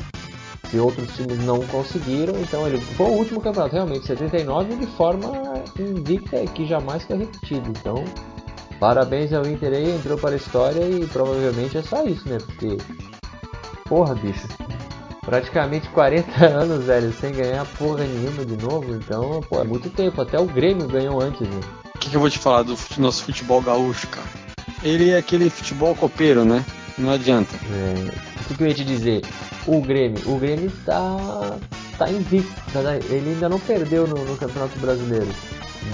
Se 0.71 0.79
outros 0.79 1.13
times 1.15 1.37
não 1.39 1.59
conseguiram, 1.67 2.33
então 2.39 2.65
ele 2.65 2.79
foi 2.79 3.05
o 3.05 3.09
último 3.09 3.41
campeonato, 3.41 3.75
realmente, 3.75 4.05
79, 4.07 4.73
de 4.75 4.85
forma 4.87 5.29
invicta, 5.77 6.37
que 6.47 6.65
jamais 6.65 7.03
foi 7.03 7.17
repetido. 7.17 7.69
Então, 7.69 8.03
parabéns 8.79 9.33
ao 9.33 9.45
Inter 9.45 9.73
aí, 9.73 9.91
entrou 9.91 10.17
para 10.17 10.31
a 10.31 10.37
história 10.37 10.79
e 10.81 11.05
provavelmente 11.07 11.77
é 11.77 11.83
só 11.83 12.03
isso, 12.05 12.27
né? 12.27 12.37
Porque, 12.45 12.77
porra, 13.87 14.15
bicho, 14.15 14.47
praticamente 15.25 15.87
40 15.89 16.45
anos, 16.45 16.85
velho, 16.85 17.13
sem 17.13 17.31
ganhar 17.33 17.65
porra 17.77 18.03
nenhuma 18.03 18.43
de 18.45 18.55
novo, 18.57 18.93
então, 18.95 19.41
pô, 19.49 19.61
é 19.61 19.63
muito 19.63 19.89
tempo. 19.89 20.21
Até 20.21 20.39
o 20.39 20.45
Grêmio 20.45 20.87
ganhou 20.87 21.21
antes, 21.21 21.47
né? 21.47 21.61
O 21.95 21.99
que, 21.99 22.09
que 22.09 22.15
eu 22.15 22.21
vou 22.21 22.29
te 22.29 22.39
falar 22.39 22.63
do 22.63 22.75
nosso 22.97 23.23
futebol 23.23 23.61
gaúcho, 23.61 24.07
cara? 24.07 24.27
Ele 24.83 25.11
é 25.11 25.17
aquele 25.17 25.49
futebol 25.49 25.95
copeiro, 25.95 26.43
né? 26.43 26.65
Não 26.97 27.11
adianta. 27.11 27.55
É, 27.55 28.41
o 28.41 28.43
que, 28.47 28.55
que 28.55 28.63
eu 28.63 28.67
ia 28.67 28.73
te 28.73 28.83
dizer? 28.83 29.21
O 29.67 29.79
Grêmio, 29.81 30.19
o 30.25 30.37
Grêmio 30.39 30.71
tá, 30.85 31.57
tá 31.97 32.09
invicto, 32.09 32.51
tá- 32.73 32.95
ele 33.09 33.29
ainda 33.31 33.47
não 33.47 33.59
perdeu 33.59 34.07
no, 34.07 34.15
no 34.25 34.35
Campeonato 34.35 34.77
Brasileiro. 34.79 35.29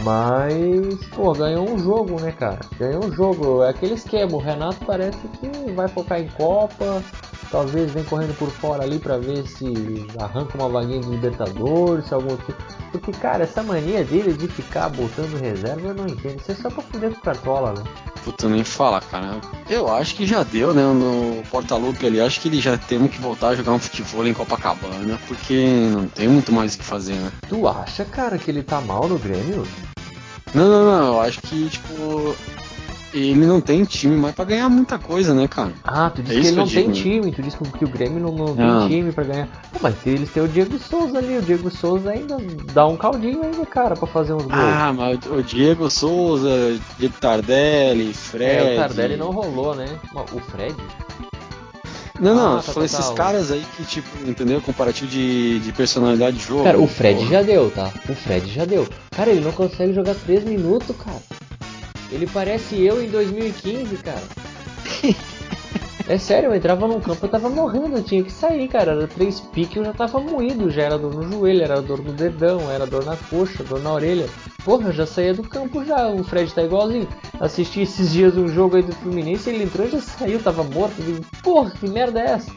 Mas, 0.03 1.05
pô, 1.15 1.33
ganhou 1.33 1.69
um 1.69 1.77
jogo, 1.79 2.19
né, 2.19 2.31
cara? 2.31 2.59
Ganhou 2.77 3.05
um 3.05 3.11
jogo. 3.11 3.63
É 3.63 3.69
aquele 3.69 3.93
esquema. 3.93 4.33
O 4.33 4.39
Renato 4.39 4.77
parece 4.85 5.17
que 5.39 5.71
vai 5.73 5.87
focar 5.87 6.19
em 6.19 6.27
Copa. 6.29 7.01
Talvez 7.49 7.91
vem 7.91 8.03
correndo 8.03 8.37
por 8.37 8.49
fora 8.49 8.83
ali 8.83 8.99
pra 8.99 9.17
ver 9.17 9.47
se 9.47 10.05
arranca 10.19 10.57
uma 10.57 10.67
vaguinha 10.67 10.99
de 10.99 11.09
Libertadores, 11.09 12.05
se 12.05 12.13
algum 12.13 12.35
tipo. 12.37 12.61
Porque, 12.91 13.11
cara, 13.11 13.43
essa 13.43 13.63
mania 13.63 14.03
dele 14.03 14.33
de 14.33 14.47
ficar 14.47 14.89
botando 14.89 15.39
reserva 15.39 15.87
eu 15.87 15.93
não 15.93 16.07
entendo. 16.07 16.39
Isso 16.41 16.51
é 16.51 16.55
só 16.55 16.69
pra 16.69 16.83
fuder 16.83 17.11
com 17.11 17.19
o 17.19 17.21
Cartola, 17.21 17.73
né? 17.73 17.83
Puta, 18.23 18.49
nem 18.49 18.63
falar, 18.63 19.01
cara. 19.03 19.39
Eu 19.69 19.93
acho 19.93 20.15
que 20.15 20.25
já 20.25 20.43
deu, 20.43 20.73
né? 20.73 20.81
No 20.83 21.41
Portalupe 21.49 22.05
ali, 22.05 22.19
acho 22.19 22.41
que 22.41 22.49
ele 22.49 22.59
já 22.59 22.77
temos 22.77 23.11
que 23.11 23.21
voltar 23.21 23.49
a 23.49 23.55
jogar 23.55 23.71
um 23.71 23.79
futebol 23.79 24.27
em 24.27 24.33
Copacabana, 24.33 25.17
porque 25.27 25.89
não 25.91 26.07
tem 26.07 26.27
muito 26.27 26.51
mais 26.51 26.75
o 26.75 26.79
que 26.79 26.83
fazer, 26.83 27.13
né? 27.13 27.31
Tu 27.47 27.65
acha, 27.67 28.03
cara, 28.03 28.37
que 28.37 28.51
ele 28.51 28.63
tá 28.63 28.81
mal 28.81 29.07
no 29.07 29.17
Grêmio? 29.17 29.65
Não, 30.53 30.67
não, 30.67 30.85
não. 30.85 31.07
Eu 31.13 31.21
acho 31.21 31.41
que, 31.41 31.69
tipo, 31.69 32.35
ele 33.13 33.45
não 33.45 33.59
tem 33.61 33.83
time 33.83 34.15
mais 34.15 34.35
pra 34.35 34.45
ganhar 34.45 34.69
muita 34.69 34.97
coisa, 34.99 35.33
né, 35.33 35.47
cara? 35.47 35.71
Ah, 35.83 36.09
tu 36.09 36.21
disse 36.21 36.37
É 36.37 36.41
que 36.41 36.47
ele 36.47 36.55
não 36.57 36.67
tem 36.67 36.87
né? 36.87 36.93
time, 36.93 37.31
tu 37.31 37.41
disse 37.41 37.57
que 37.57 37.85
o 37.85 37.87
Grêmio 37.89 38.19
não, 38.19 38.31
não 38.31 38.55
tem 38.55 38.87
time 38.87 39.11
pra 39.11 39.23
ganhar. 39.23 39.47
Pô, 39.71 39.79
mas 39.81 39.95
eles 40.05 40.29
têm 40.31 40.43
o 40.43 40.47
Diego 40.47 40.77
Souza 40.79 41.17
ali, 41.17 41.37
o 41.37 41.41
Diego 41.41 41.69
Souza 41.71 42.11
ainda 42.11 42.37
dá 42.73 42.85
um 42.85 42.97
caldinho 42.97 43.41
ainda, 43.43 43.65
cara, 43.65 43.95
pra 43.95 44.07
fazer 44.07 44.33
uns 44.33 44.43
gols. 44.43 44.53
Ah, 44.53 44.93
mas 44.95 45.19
o 45.29 45.41
Diego 45.41 45.89
Souza, 45.89 46.49
Diego 46.99 47.15
Tardelli, 47.19 48.13
Fred. 48.13 48.67
é, 48.67 48.73
o 48.73 48.77
Tardelli 48.77 49.17
não 49.17 49.31
rolou, 49.31 49.73
né? 49.75 49.87
O 50.33 50.39
Fred? 50.39 50.75
Não, 52.19 52.33
não, 52.33 52.53
Ah, 52.53 52.55
tá, 52.57 52.61
são 52.63 52.73
tá, 52.73 52.85
esses 52.85 53.07
tá. 53.09 53.13
caras 53.13 53.51
aí 53.51 53.63
que, 53.77 53.83
tipo, 53.85 54.07
entendeu? 54.27 54.59
Comparativo 54.59 55.07
de, 55.09 55.59
de 55.59 55.71
personalidade 55.71 56.37
de 56.37 56.43
jogo. 56.43 56.63
Cara, 56.63 56.79
o 56.79 56.87
Fred 56.87 57.19
Porra. 57.19 57.29
já 57.31 57.41
deu, 57.43 57.69
tá? 57.69 57.91
O 58.09 58.15
Fred 58.15 58.51
já 58.51 58.65
deu. 58.65 58.87
Cara, 59.15 59.29
ele 59.29 59.41
não 59.41 59.51
consegue 59.51 59.93
jogar 59.93 60.15
3 60.15 60.43
minutos, 60.43 60.95
cara. 60.97 61.19
Ele 62.11 62.27
parece 62.27 62.81
eu 62.81 63.03
em 63.03 63.09
2015, 63.09 63.97
cara. 63.97 64.23
É 66.09 66.17
sério, 66.17 66.51
eu 66.51 66.55
entrava 66.55 66.87
num 66.87 67.01
campo, 67.01 67.25
eu 67.25 67.29
tava 67.29 67.49
morrendo, 67.49 67.97
eu 67.97 68.03
tinha 68.03 68.23
que 68.23 68.31
sair, 68.31 68.65
cara. 68.69 68.93
Era 68.93 69.07
três 69.07 69.41
piques, 69.41 69.75
eu 69.75 69.83
já 69.83 69.91
tava 69.91 70.21
moído, 70.21 70.71
já 70.71 70.83
era 70.83 70.97
dor 70.97 71.13
no 71.13 71.29
joelho, 71.29 71.61
era 71.61 71.81
dor 71.81 72.01
no 72.01 72.13
dedão, 72.13 72.71
era 72.71 72.85
dor 72.85 73.03
na 73.03 73.17
coxa, 73.17 73.61
dor 73.61 73.81
na 73.81 73.91
orelha. 73.91 74.29
Porra, 74.63 74.87
eu 74.87 74.93
já 74.93 75.05
saía 75.05 75.33
do 75.33 75.43
campo 75.43 75.83
já, 75.83 76.07
o 76.07 76.23
Fred 76.23 76.53
tá 76.53 76.63
igualzinho. 76.63 77.09
Assisti 77.41 77.81
esses 77.81 78.13
dias 78.13 78.37
um 78.37 78.47
jogo 78.47 78.77
aí 78.77 78.83
do 78.83 78.95
Fluminense, 78.95 79.49
ele 79.49 79.65
entrou 79.65 79.85
e 79.85 79.91
já 79.91 79.99
saiu, 79.99 80.41
tava 80.41 80.63
morto. 80.63 80.95
Digo, 81.01 81.25
Porra, 81.43 81.71
que 81.71 81.89
merda 81.89 82.21
é 82.21 82.31
essa? 82.31 82.51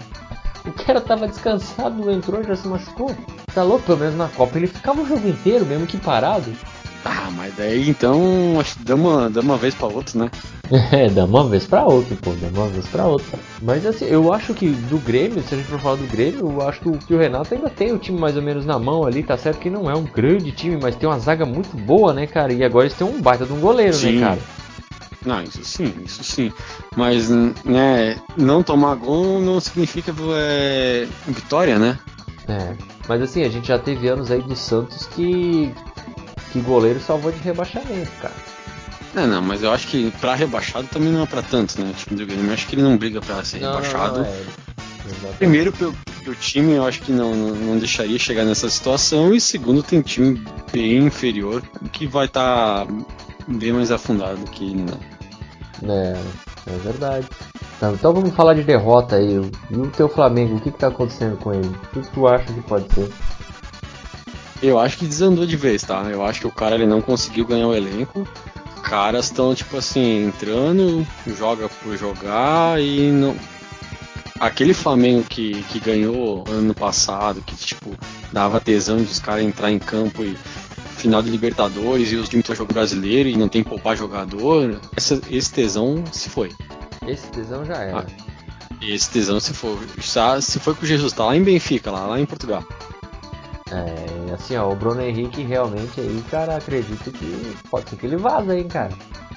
O 0.64 0.72
cara 0.84 1.00
tava 1.00 1.26
descansado, 1.26 2.08
entrou 2.08 2.40
e 2.40 2.46
já 2.46 2.54
se 2.54 2.68
machucou. 2.68 3.10
Tá 3.52 3.64
louco, 3.64 3.84
pelo 3.84 3.98
menos 3.98 4.14
na 4.14 4.28
Copa 4.28 4.58
ele 4.58 4.68
ficava 4.68 5.02
o 5.02 5.06
jogo 5.06 5.26
inteiro, 5.26 5.66
mesmo 5.66 5.88
que 5.88 5.98
parado. 5.98 6.52
Ah, 7.30 7.32
mas 7.36 7.54
daí 7.54 7.88
então, 7.88 8.58
acho 8.58 8.76
que 8.76 8.82
dá 8.82 8.94
uma, 8.96 9.30
dá 9.30 9.40
uma 9.40 9.56
vez 9.56 9.74
pra 9.74 9.86
outra, 9.86 10.18
né? 10.18 10.30
É, 10.92 11.08
dá 11.08 11.24
uma 11.24 11.48
vez 11.48 11.66
pra 11.66 11.84
outra, 11.84 12.16
pô, 12.22 12.32
dá 12.34 12.46
uma 12.48 12.68
vez 12.68 12.86
pra 12.86 13.04
outra. 13.04 13.38
Mas 13.60 13.84
assim, 13.84 14.04
eu 14.04 14.32
acho 14.32 14.54
que 14.54 14.68
do 14.68 14.98
Grêmio, 14.98 15.42
se 15.42 15.54
a 15.54 15.58
gente 15.58 15.66
for 15.66 15.80
falar 15.80 15.96
do 15.96 16.06
Grêmio, 16.06 16.48
eu 16.48 16.68
acho 16.68 16.80
que 16.80 17.14
o, 17.14 17.18
Renato 17.18 17.54
ainda 17.54 17.68
tem 17.68 17.92
o 17.92 17.98
time 17.98 18.18
mais 18.18 18.36
ou 18.36 18.42
menos 18.42 18.64
na 18.64 18.78
mão 18.78 19.04
ali, 19.04 19.24
tá 19.24 19.36
certo 19.36 19.58
que 19.58 19.68
não 19.68 19.90
é 19.90 19.94
um 19.96 20.04
grande 20.04 20.52
time, 20.52 20.78
mas 20.80 20.94
tem 20.94 21.08
uma 21.08 21.18
zaga 21.18 21.44
muito 21.44 21.76
boa, 21.76 22.12
né, 22.12 22.24
cara? 22.26 22.52
E 22.52 22.62
agora 22.62 22.86
eles 22.86 22.96
têm 22.96 23.04
um 23.06 23.20
baita 23.20 23.44
de 23.44 23.52
um 23.52 23.58
goleiro, 23.58 23.94
Sim. 23.94 24.12
né, 24.12 24.20
cara? 24.20 24.40
Não, 25.26 25.42
isso 25.42 25.64
sim, 25.64 25.92
isso 26.04 26.22
sim. 26.22 26.52
Mas, 26.96 27.28
né, 27.28 28.16
não 28.36 28.62
tomar 28.62 28.94
gol 28.94 29.40
não 29.40 29.58
significa 29.60 30.14
é, 30.36 31.06
vitória, 31.26 31.80
né? 31.80 31.98
É. 32.48 32.74
Mas 33.08 33.22
assim, 33.22 33.42
a 33.42 33.48
gente 33.48 33.68
já 33.68 33.78
teve 33.78 34.08
anos 34.08 34.30
aí 34.30 34.40
do 34.40 34.54
Santos 34.54 35.06
que. 35.06 35.72
Que 36.52 36.60
goleiro 36.60 37.00
salvou 37.00 37.30
de 37.32 37.38
rebaixamento, 37.38 38.10
cara. 38.20 38.34
Não, 39.14 39.26
não, 39.26 39.42
mas 39.42 39.62
eu 39.62 39.72
acho 39.72 39.88
que 39.88 40.10
pra 40.20 40.34
rebaixado 40.34 40.86
também 40.88 41.10
não 41.12 41.22
é 41.22 41.26
pra 41.26 41.42
tanto, 41.42 41.80
né? 41.80 41.90
O 41.90 41.94
time 41.94 42.20
do 42.20 42.26
Grêmio, 42.26 42.46
eu 42.46 42.52
acho 42.54 42.66
que 42.68 42.74
ele 42.76 42.82
não 42.82 42.96
briga 42.96 43.20
pra 43.20 43.42
ser 43.44 43.58
rebaixado. 43.58 44.20
é. 44.20 44.42
Exatamente. 45.06 45.36
Primeiro, 45.38 45.72
porque 45.72 45.84
o- 45.86 45.94
porque 46.14 46.30
o 46.30 46.34
time 46.34 46.72
eu 46.74 46.86
acho 46.86 47.00
que 47.00 47.10
não, 47.10 47.34
não, 47.34 47.54
não 47.56 47.78
deixaria 47.78 48.18
chegar 48.18 48.44
nessa 48.44 48.68
situação. 48.68 49.34
E 49.34 49.40
segundo, 49.40 49.82
tem 49.82 49.98
um 49.98 50.02
time 50.02 50.40
bem 50.70 50.98
inferior 50.98 51.62
que 51.92 52.06
vai 52.06 52.26
estar 52.26 52.86
bem 53.48 53.72
mais 53.72 53.90
afundado 53.90 54.38
que 54.52 54.64
ele, 54.64 54.82
né? 54.82 54.92
É, 55.82 56.70
é 56.70 56.76
verdade. 56.84 57.26
Tá, 57.80 57.90
então 57.92 58.12
vamos 58.12 58.34
falar 58.34 58.52
de 58.54 58.62
derrota 58.62 59.16
aí. 59.16 59.40
E 59.70 59.74
o 59.74 59.86
teu 59.90 60.08
Flamengo, 60.08 60.56
o 60.56 60.60
que, 60.60 60.70
que 60.70 60.78
tá 60.78 60.88
acontecendo 60.88 61.36
com 61.38 61.52
ele? 61.54 61.66
O 61.66 62.00
que 62.02 62.08
tu 62.10 62.28
acha 62.28 62.44
que 62.44 62.60
pode 62.60 62.84
ser? 62.94 63.10
Eu 64.62 64.78
acho 64.78 64.98
que 64.98 65.06
desandou 65.06 65.46
de 65.46 65.56
vez, 65.56 65.82
tá? 65.82 66.02
Eu 66.10 66.24
acho 66.24 66.40
que 66.40 66.46
o 66.46 66.52
cara 66.52 66.74
ele 66.74 66.86
não 66.86 67.00
conseguiu 67.00 67.46
ganhar 67.46 67.68
o 67.68 67.74
elenco. 67.74 68.26
Caras 68.82 69.26
estão 69.26 69.54
tipo 69.54 69.76
assim 69.76 70.26
entrando, 70.26 71.06
joga 71.26 71.68
por 71.68 71.96
jogar 71.96 72.80
e 72.80 73.10
não. 73.10 73.36
Aquele 74.38 74.72
Flamengo 74.72 75.22
que, 75.28 75.62
que 75.64 75.78
ganhou 75.78 76.44
ano 76.48 76.74
passado, 76.74 77.42
que 77.42 77.54
tipo 77.54 77.90
dava 78.32 78.58
tesão 78.60 78.96
de 78.96 79.04
os 79.04 79.18
caras 79.18 79.44
entrar 79.44 79.70
em 79.70 79.78
campo 79.78 80.22
e 80.24 80.34
final 80.96 81.22
de 81.22 81.30
Libertadores 81.30 82.10
e 82.10 82.16
os 82.16 82.28
times 82.28 82.42
estão 82.44 82.56
jogando 82.56 82.74
brasileiro 82.74 83.28
e 83.28 83.36
não 83.36 83.48
tem 83.48 83.62
que 83.62 83.68
poupar 83.68 83.96
jogador, 83.96 84.78
essa- 84.96 85.20
esse 85.30 85.50
tesão 85.52 86.02
se 86.12 86.28
foi. 86.30 86.50
Esse 87.06 87.26
tesão 87.28 87.64
já 87.64 87.76
era. 87.76 87.98
Ah. 88.00 88.06
Esse 88.82 89.10
tesão 89.10 89.38
se 89.40 89.52
foi. 89.52 89.78
Se 90.40 90.58
foi 90.58 90.74
com 90.74 90.84
o 90.84 90.88
Jesus, 90.88 91.12
tá 91.12 91.24
lá 91.24 91.36
em 91.36 91.42
Benfica, 91.42 91.90
lá, 91.90 92.06
lá 92.06 92.18
em 92.20 92.24
Portugal. 92.26 92.64
É, 93.72 94.34
assim, 94.34 94.56
ó, 94.56 94.70
o 94.70 94.74
Bruno 94.74 95.00
Henrique 95.00 95.42
realmente 95.42 96.00
aí, 96.00 96.24
cara, 96.30 96.56
acredito 96.56 97.10
que 97.10 97.56
pode 97.70 97.88
ser 97.88 97.96
que 97.96 98.06
ele 98.06 98.16
vaza, 98.16 98.56
hein, 98.56 98.66
cara. 98.66 98.90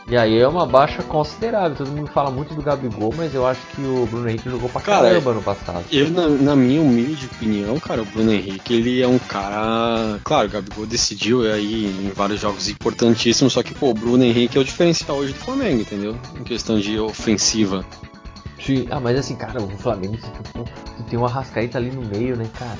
E 0.07 0.17
aí 0.17 0.37
é 0.37 0.47
uma 0.47 0.65
baixa 0.65 1.01
considerável. 1.03 1.77
Todo 1.77 1.91
mundo 1.91 2.07
fala 2.07 2.29
muito 2.29 2.53
do 2.53 2.61
Gabigol, 2.61 3.13
mas 3.15 3.33
eu 3.33 3.47
acho 3.47 3.61
que 3.67 3.81
o 3.81 4.05
Bruno 4.07 4.27
Henrique 4.27 4.49
jogou 4.49 4.67
pra 4.67 4.81
Cara, 4.81 5.07
caramba 5.07 5.31
ano 5.31 5.41
passado. 5.41 5.85
Eu, 5.91 6.09
na, 6.09 6.27
na 6.27 6.55
minha 6.55 6.81
humilde 6.81 7.27
opinião, 7.27 7.79
cara, 7.79 8.01
o 8.01 8.05
Bruno 8.05 8.31
Henrique, 8.31 8.73
ele 8.73 9.01
é 9.01 9.07
um 9.07 9.17
cara. 9.17 10.19
Claro, 10.23 10.49
o 10.49 10.51
Gabigol 10.51 10.85
decidiu 10.85 11.49
aí 11.49 11.85
em 11.85 12.09
vários 12.09 12.41
jogos 12.41 12.67
importantíssimos, 12.67 13.53
só 13.53 13.63
que, 13.63 13.73
pô, 13.73 13.91
o 13.91 13.93
Bruno 13.93 14.23
Henrique 14.23 14.57
é 14.57 14.61
o 14.61 14.65
diferencial 14.65 15.17
hoje 15.17 15.31
do 15.31 15.39
Flamengo, 15.39 15.81
entendeu? 15.81 16.17
Em 16.37 16.43
questão 16.43 16.77
de 16.77 16.99
ofensiva. 16.99 17.85
Sim. 18.59 18.87
Ah, 18.91 18.99
mas 18.99 19.17
assim, 19.17 19.35
cara, 19.35 19.61
o 19.61 19.69
Flamengo, 19.77 20.17
tem 21.09 21.17
um 21.17 21.25
Arrascaeta 21.25 21.77
ali 21.77 21.91
no 21.91 22.01
meio, 22.01 22.35
né, 22.35 22.47
cara? 22.57 22.79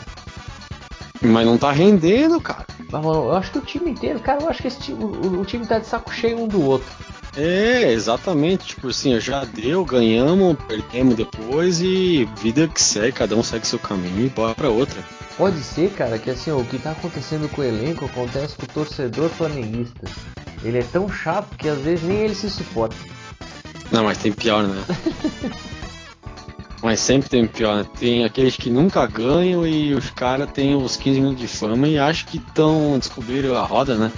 Mas 1.24 1.46
não 1.46 1.58
tá 1.58 1.72
rendendo, 1.72 2.40
cara. 2.42 2.66
Mas, 2.92 3.04
mano, 3.04 3.26
eu 3.26 3.34
acho 3.34 3.52
que 3.52 3.58
o 3.58 3.62
time 3.62 3.92
inteiro, 3.92 4.20
cara, 4.20 4.42
eu 4.42 4.50
acho 4.50 4.62
que 4.62 4.68
esse 4.68 4.92
o, 4.92 5.40
o 5.40 5.46
time 5.46 5.66
tá 5.66 5.80
de 5.80 5.88
saco 5.88 6.14
cheio 6.14 6.40
um 6.40 6.48
do 6.48 6.62
outro. 6.62 6.88
É, 7.36 7.92
exatamente. 7.92 8.68
Tipo 8.68 8.90
assim, 8.90 9.20
já 9.20 9.44
deu, 9.46 9.84
ganhamos, 9.86 10.58
perdemos 10.68 11.16
depois 11.16 11.82
e 11.82 12.26
vida 12.40 12.68
que 12.68 12.82
segue, 12.82 13.14
cada 13.14 13.36
um 13.36 13.44
segue 13.44 13.66
seu 13.66 13.80
caminho 13.80 14.26
e 14.26 14.30
bora 14.30 14.54
pra 14.54 14.70
outra. 14.70 15.02
Pode 15.38 15.60
ser, 15.62 15.92
cara, 15.92 16.20
que 16.20 16.30
assim, 16.30 16.52
o 16.52 16.64
que 16.64 16.78
tá 16.78 16.92
acontecendo 16.92 17.50
com 17.50 17.62
o 17.62 17.64
elenco 17.64 18.06
acontece 18.06 18.56
com 18.56 18.66
o 18.66 18.68
torcedor 18.68 19.30
flamenguista. 19.30 20.08
Ele 20.64 20.78
é 20.78 20.84
tão 20.84 21.10
chato 21.10 21.56
que 21.58 21.68
às 21.68 21.80
vezes 21.80 22.04
nem 22.04 22.18
ele 22.18 22.36
se 22.36 22.50
suporta. 22.50 22.96
Não, 23.92 24.04
mas 24.04 24.18
tem 24.18 24.32
pior, 24.32 24.68
né? 24.68 24.84
Mas 26.84 27.00
sempre 27.00 27.30
tem 27.30 27.48
pior, 27.48 27.78
né? 27.78 27.86
Tem 27.98 28.26
aqueles 28.26 28.58
que 28.58 28.70
nunca 28.70 29.08
ganham 29.08 29.66
e 29.66 29.94
os 29.94 30.10
caras 30.10 30.52
têm 30.52 30.76
os 30.76 30.98
15 30.98 31.22
minutos 31.22 31.40
de 31.40 31.48
fama 31.48 31.88
e 31.88 31.98
acham 31.98 32.28
que 32.28 32.38
estão 32.38 33.00
descobrindo 33.00 33.56
a 33.56 33.64
roda, 33.64 33.96
né? 33.96 34.12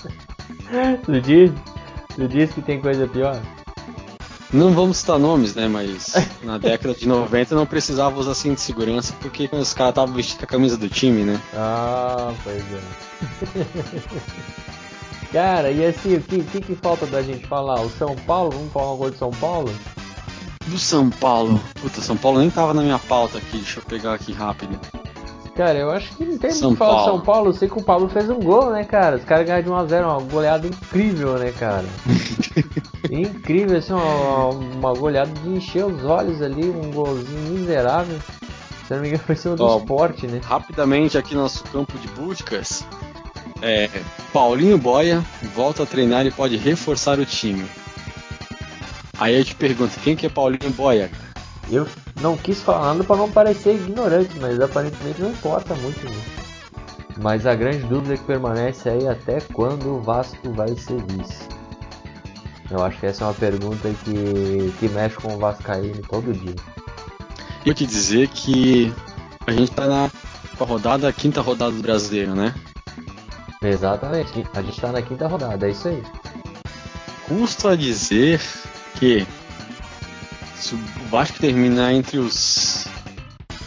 tu 1.04 1.20
diz? 1.20 1.52
Tu 2.16 2.26
diz 2.26 2.50
que 2.50 2.62
tem 2.62 2.80
coisa 2.80 3.06
pior? 3.06 3.42
Não 4.50 4.72
vamos 4.72 4.96
citar 4.96 5.18
nomes, 5.18 5.54
né? 5.54 5.68
Mas 5.68 6.14
na 6.42 6.56
década 6.56 6.94
de 6.94 7.06
90 7.06 7.54
não 7.54 7.66
precisava 7.66 8.18
usar 8.18 8.34
cinto 8.34 8.54
de 8.54 8.62
segurança 8.62 9.14
porque 9.20 9.48
os 9.52 9.74
caras 9.74 9.90
estavam 9.90 10.14
vestindo 10.14 10.42
a 10.42 10.46
camisa 10.46 10.78
do 10.78 10.88
time, 10.88 11.24
né? 11.24 11.38
Ah, 11.54 12.32
pois 12.42 12.62
é. 12.72 12.80
Cara, 15.30 15.70
e 15.70 15.84
assim, 15.84 16.16
o 16.16 16.22
que, 16.22 16.42
que, 16.42 16.60
que, 16.60 16.74
falta 16.74 17.06
da 17.06 17.22
gente 17.22 17.46
falar? 17.46 17.82
O 17.82 17.90
São 17.90 18.16
Paulo? 18.16 18.50
Vamos 18.50 18.72
falar 18.72 18.92
uma 18.92 18.96
coisa 18.96 19.12
de 19.12 19.18
São 19.18 19.30
Paulo? 19.30 19.70
Do 20.70 20.78
São 20.78 21.10
Paulo? 21.10 21.60
Puta, 21.80 22.00
São 22.00 22.16
Paulo 22.16 22.38
nem 22.38 22.48
tava 22.48 22.72
na 22.72 22.82
minha 22.82 22.98
pauta 22.98 23.38
aqui, 23.38 23.58
deixa 23.58 23.80
eu 23.80 23.84
pegar 23.84 24.14
aqui 24.14 24.32
rápido. 24.32 24.78
Cara, 25.56 25.76
eu 25.76 25.90
acho 25.90 26.16
que 26.16 26.24
não 26.24 26.38
tem 26.38 26.54
muito 26.54 26.76
falar 26.76 27.00
do 27.00 27.04
São 27.04 27.20
Paulo. 27.20 27.48
Eu 27.48 27.52
sei 27.52 27.68
que 27.68 27.76
o 27.76 27.82
Pablo 27.82 28.08
fez 28.08 28.30
um 28.30 28.38
gol, 28.38 28.70
né, 28.70 28.84
cara? 28.84 29.16
Os 29.16 29.24
caras 29.24 29.44
ganharam 29.44 29.64
de 29.64 29.92
1x0, 29.92 30.04
uma 30.04 30.20
goleada 30.20 30.66
incrível, 30.68 31.38
né, 31.38 31.52
cara? 31.58 31.84
incrível, 33.10 33.78
assim, 33.78 33.92
uma, 33.92 34.46
uma 34.48 34.94
goleada 34.94 35.32
de 35.42 35.48
encher 35.48 35.84
os 35.84 36.04
olhos 36.04 36.40
ali, 36.40 36.70
um 36.70 36.92
golzinho 36.92 37.50
miserável. 37.50 38.18
Se 38.86 38.94
não 38.94 39.00
me 39.00 39.08
engano, 39.08 39.24
foi 39.26 39.34
cima 39.34 39.56
do 39.56 39.76
esporte, 39.76 40.26
né? 40.28 40.40
Rapidamente 40.44 41.18
aqui 41.18 41.34
no 41.34 41.42
nosso 41.42 41.64
campo 41.64 41.98
de 41.98 42.06
buscas. 42.08 42.84
É, 43.60 43.90
Paulinho 44.32 44.78
Boia 44.78 45.22
volta 45.54 45.82
a 45.82 45.86
treinar 45.86 46.24
e 46.26 46.30
pode 46.30 46.56
reforçar 46.56 47.18
o 47.18 47.26
time. 47.26 47.68
Aí 49.20 49.36
eu 49.36 49.44
te 49.44 49.54
pergunto, 49.54 50.00
quem 50.00 50.16
que 50.16 50.24
é 50.24 50.30
Paulinho 50.30 50.70
Boia? 50.70 51.10
Eu 51.70 51.86
não 52.22 52.38
quis 52.38 52.62
falar 52.62 52.94
nada 52.94 53.04
para 53.04 53.16
não 53.16 53.30
parecer 53.30 53.74
ignorante, 53.74 54.34
mas 54.40 54.58
aparentemente 54.58 55.20
não 55.20 55.30
importa 55.30 55.74
muito. 55.74 56.02
Né? 56.06 56.22
Mas 57.22 57.46
a 57.46 57.54
grande 57.54 57.86
dúvida 57.86 58.16
que 58.16 58.24
permanece 58.24 58.88
aí 58.88 59.06
até 59.06 59.38
quando 59.52 59.96
o 59.96 60.00
Vasco 60.00 60.50
vai 60.52 60.70
ser 60.70 61.02
vice. 61.04 61.46
Eu 62.70 62.82
acho 62.82 62.98
que 62.98 63.06
essa 63.06 63.24
é 63.24 63.26
uma 63.26 63.34
pergunta 63.34 63.90
que, 64.04 64.72
que 64.78 64.88
mexe 64.88 65.16
com 65.16 65.34
o 65.34 65.38
Vascaíno 65.38 66.02
todo 66.08 66.32
dia. 66.32 66.54
Eu 67.66 67.74
te 67.74 67.84
dizer 67.84 68.26
que 68.28 68.90
a 69.46 69.52
gente 69.52 69.70
tá 69.72 69.86
na 69.86 70.10
rodada, 70.58 71.12
quinta 71.12 71.42
rodada 71.42 71.72
do 71.72 71.82
brasileiro, 71.82 72.34
né? 72.34 72.54
Exatamente, 73.62 74.46
a 74.54 74.62
gente 74.62 74.80
tá 74.80 74.90
na 74.90 75.02
quinta 75.02 75.28
rodada, 75.28 75.66
é 75.66 75.72
isso 75.72 75.88
aí. 75.88 76.02
Custa 77.28 77.76
dizer 77.76 78.40
que 79.00 79.26
se 80.56 80.74
o 80.74 80.78
Vasco 81.10 81.38
terminar 81.40 81.92
entre 81.94 82.18
os 82.18 82.86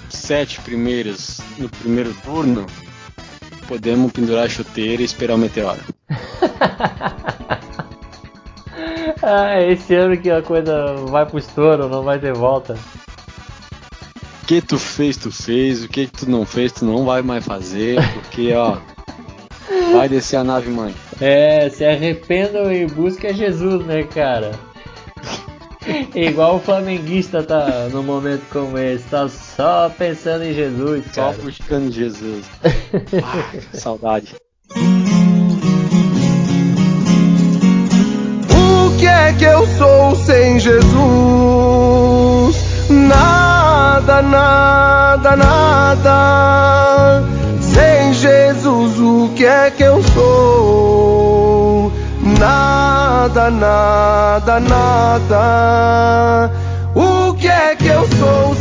sete 0.07 0.61
primeiros 0.61 1.41
no 1.57 1.67
primeiro 1.67 2.13
turno, 2.23 2.67
podemos 3.67 4.11
pendurar 4.11 4.45
a 4.45 4.49
chuteira 4.49 5.01
e 5.01 5.05
esperar 5.05 5.33
o 5.33 5.37
meteoro. 5.39 5.79
ah, 9.23 9.59
esse 9.59 9.95
ano 9.95 10.15
que 10.15 10.29
a 10.29 10.43
coisa 10.43 10.93
vai 11.07 11.25
pro 11.25 11.39
estouro, 11.39 11.89
não 11.89 12.03
vai 12.03 12.19
ter 12.19 12.33
volta. 12.33 12.77
O 14.43 14.45
que 14.45 14.61
tu 14.61 14.77
fez, 14.77 15.17
tu 15.17 15.31
fez, 15.31 15.83
o 15.83 15.89
que 15.89 16.05
tu 16.05 16.29
não 16.29 16.45
fez, 16.45 16.71
tu 16.71 16.85
não 16.85 17.05
vai 17.05 17.23
mais 17.23 17.43
fazer, 17.43 17.97
porque 18.13 18.53
ó. 18.53 18.77
Vai 19.93 20.07
descer 20.09 20.37
a 20.37 20.43
nave, 20.43 20.69
mãe. 20.69 20.93
É, 21.19 21.69
se 21.69 21.83
arrependam 21.85 22.71
e 22.71 22.85
busquem 22.85 23.33
Jesus, 23.33 23.85
né, 23.85 24.03
cara? 24.03 24.51
Igual 26.15 26.57
o 26.57 26.59
flamenguista 26.59 27.43
tá 27.43 27.89
no 27.91 28.03
momento 28.03 28.43
como 28.51 28.77
esse, 28.77 29.03
tá 29.05 29.27
só 29.27 29.89
pensando 29.89 30.43
em 30.43 30.53
Jesus, 30.53 31.05
cara. 31.13 31.33
Só 31.33 31.41
buscando 31.41 31.91
Jesus. 31.91 32.45
ah, 33.23 33.51
saudade. 33.73 34.35
O 38.49 38.97
que 38.97 39.07
é 39.07 39.33
que 39.33 39.45
eu 39.45 39.65
sou 39.77 40.15
sem 40.15 40.59
Jesus? 40.59 40.93
Nada, 42.89 44.21
nada, 44.21 45.35
nada. 45.35 47.23
Sem 47.61 48.13
Jesus, 48.13 48.99
o 48.99 49.29
que 49.35 49.45
é 49.45 49.71
que 49.71 49.83
eu 49.83 50.01
sou? 50.03 51.22
nada, 52.43 53.49
nada, 53.49 54.59
nada. 54.59 56.51
O 56.93 57.33
que 57.35 57.47
é 57.47 57.75
que 57.75 57.87
eu 57.87 58.05
sou? 58.19 58.52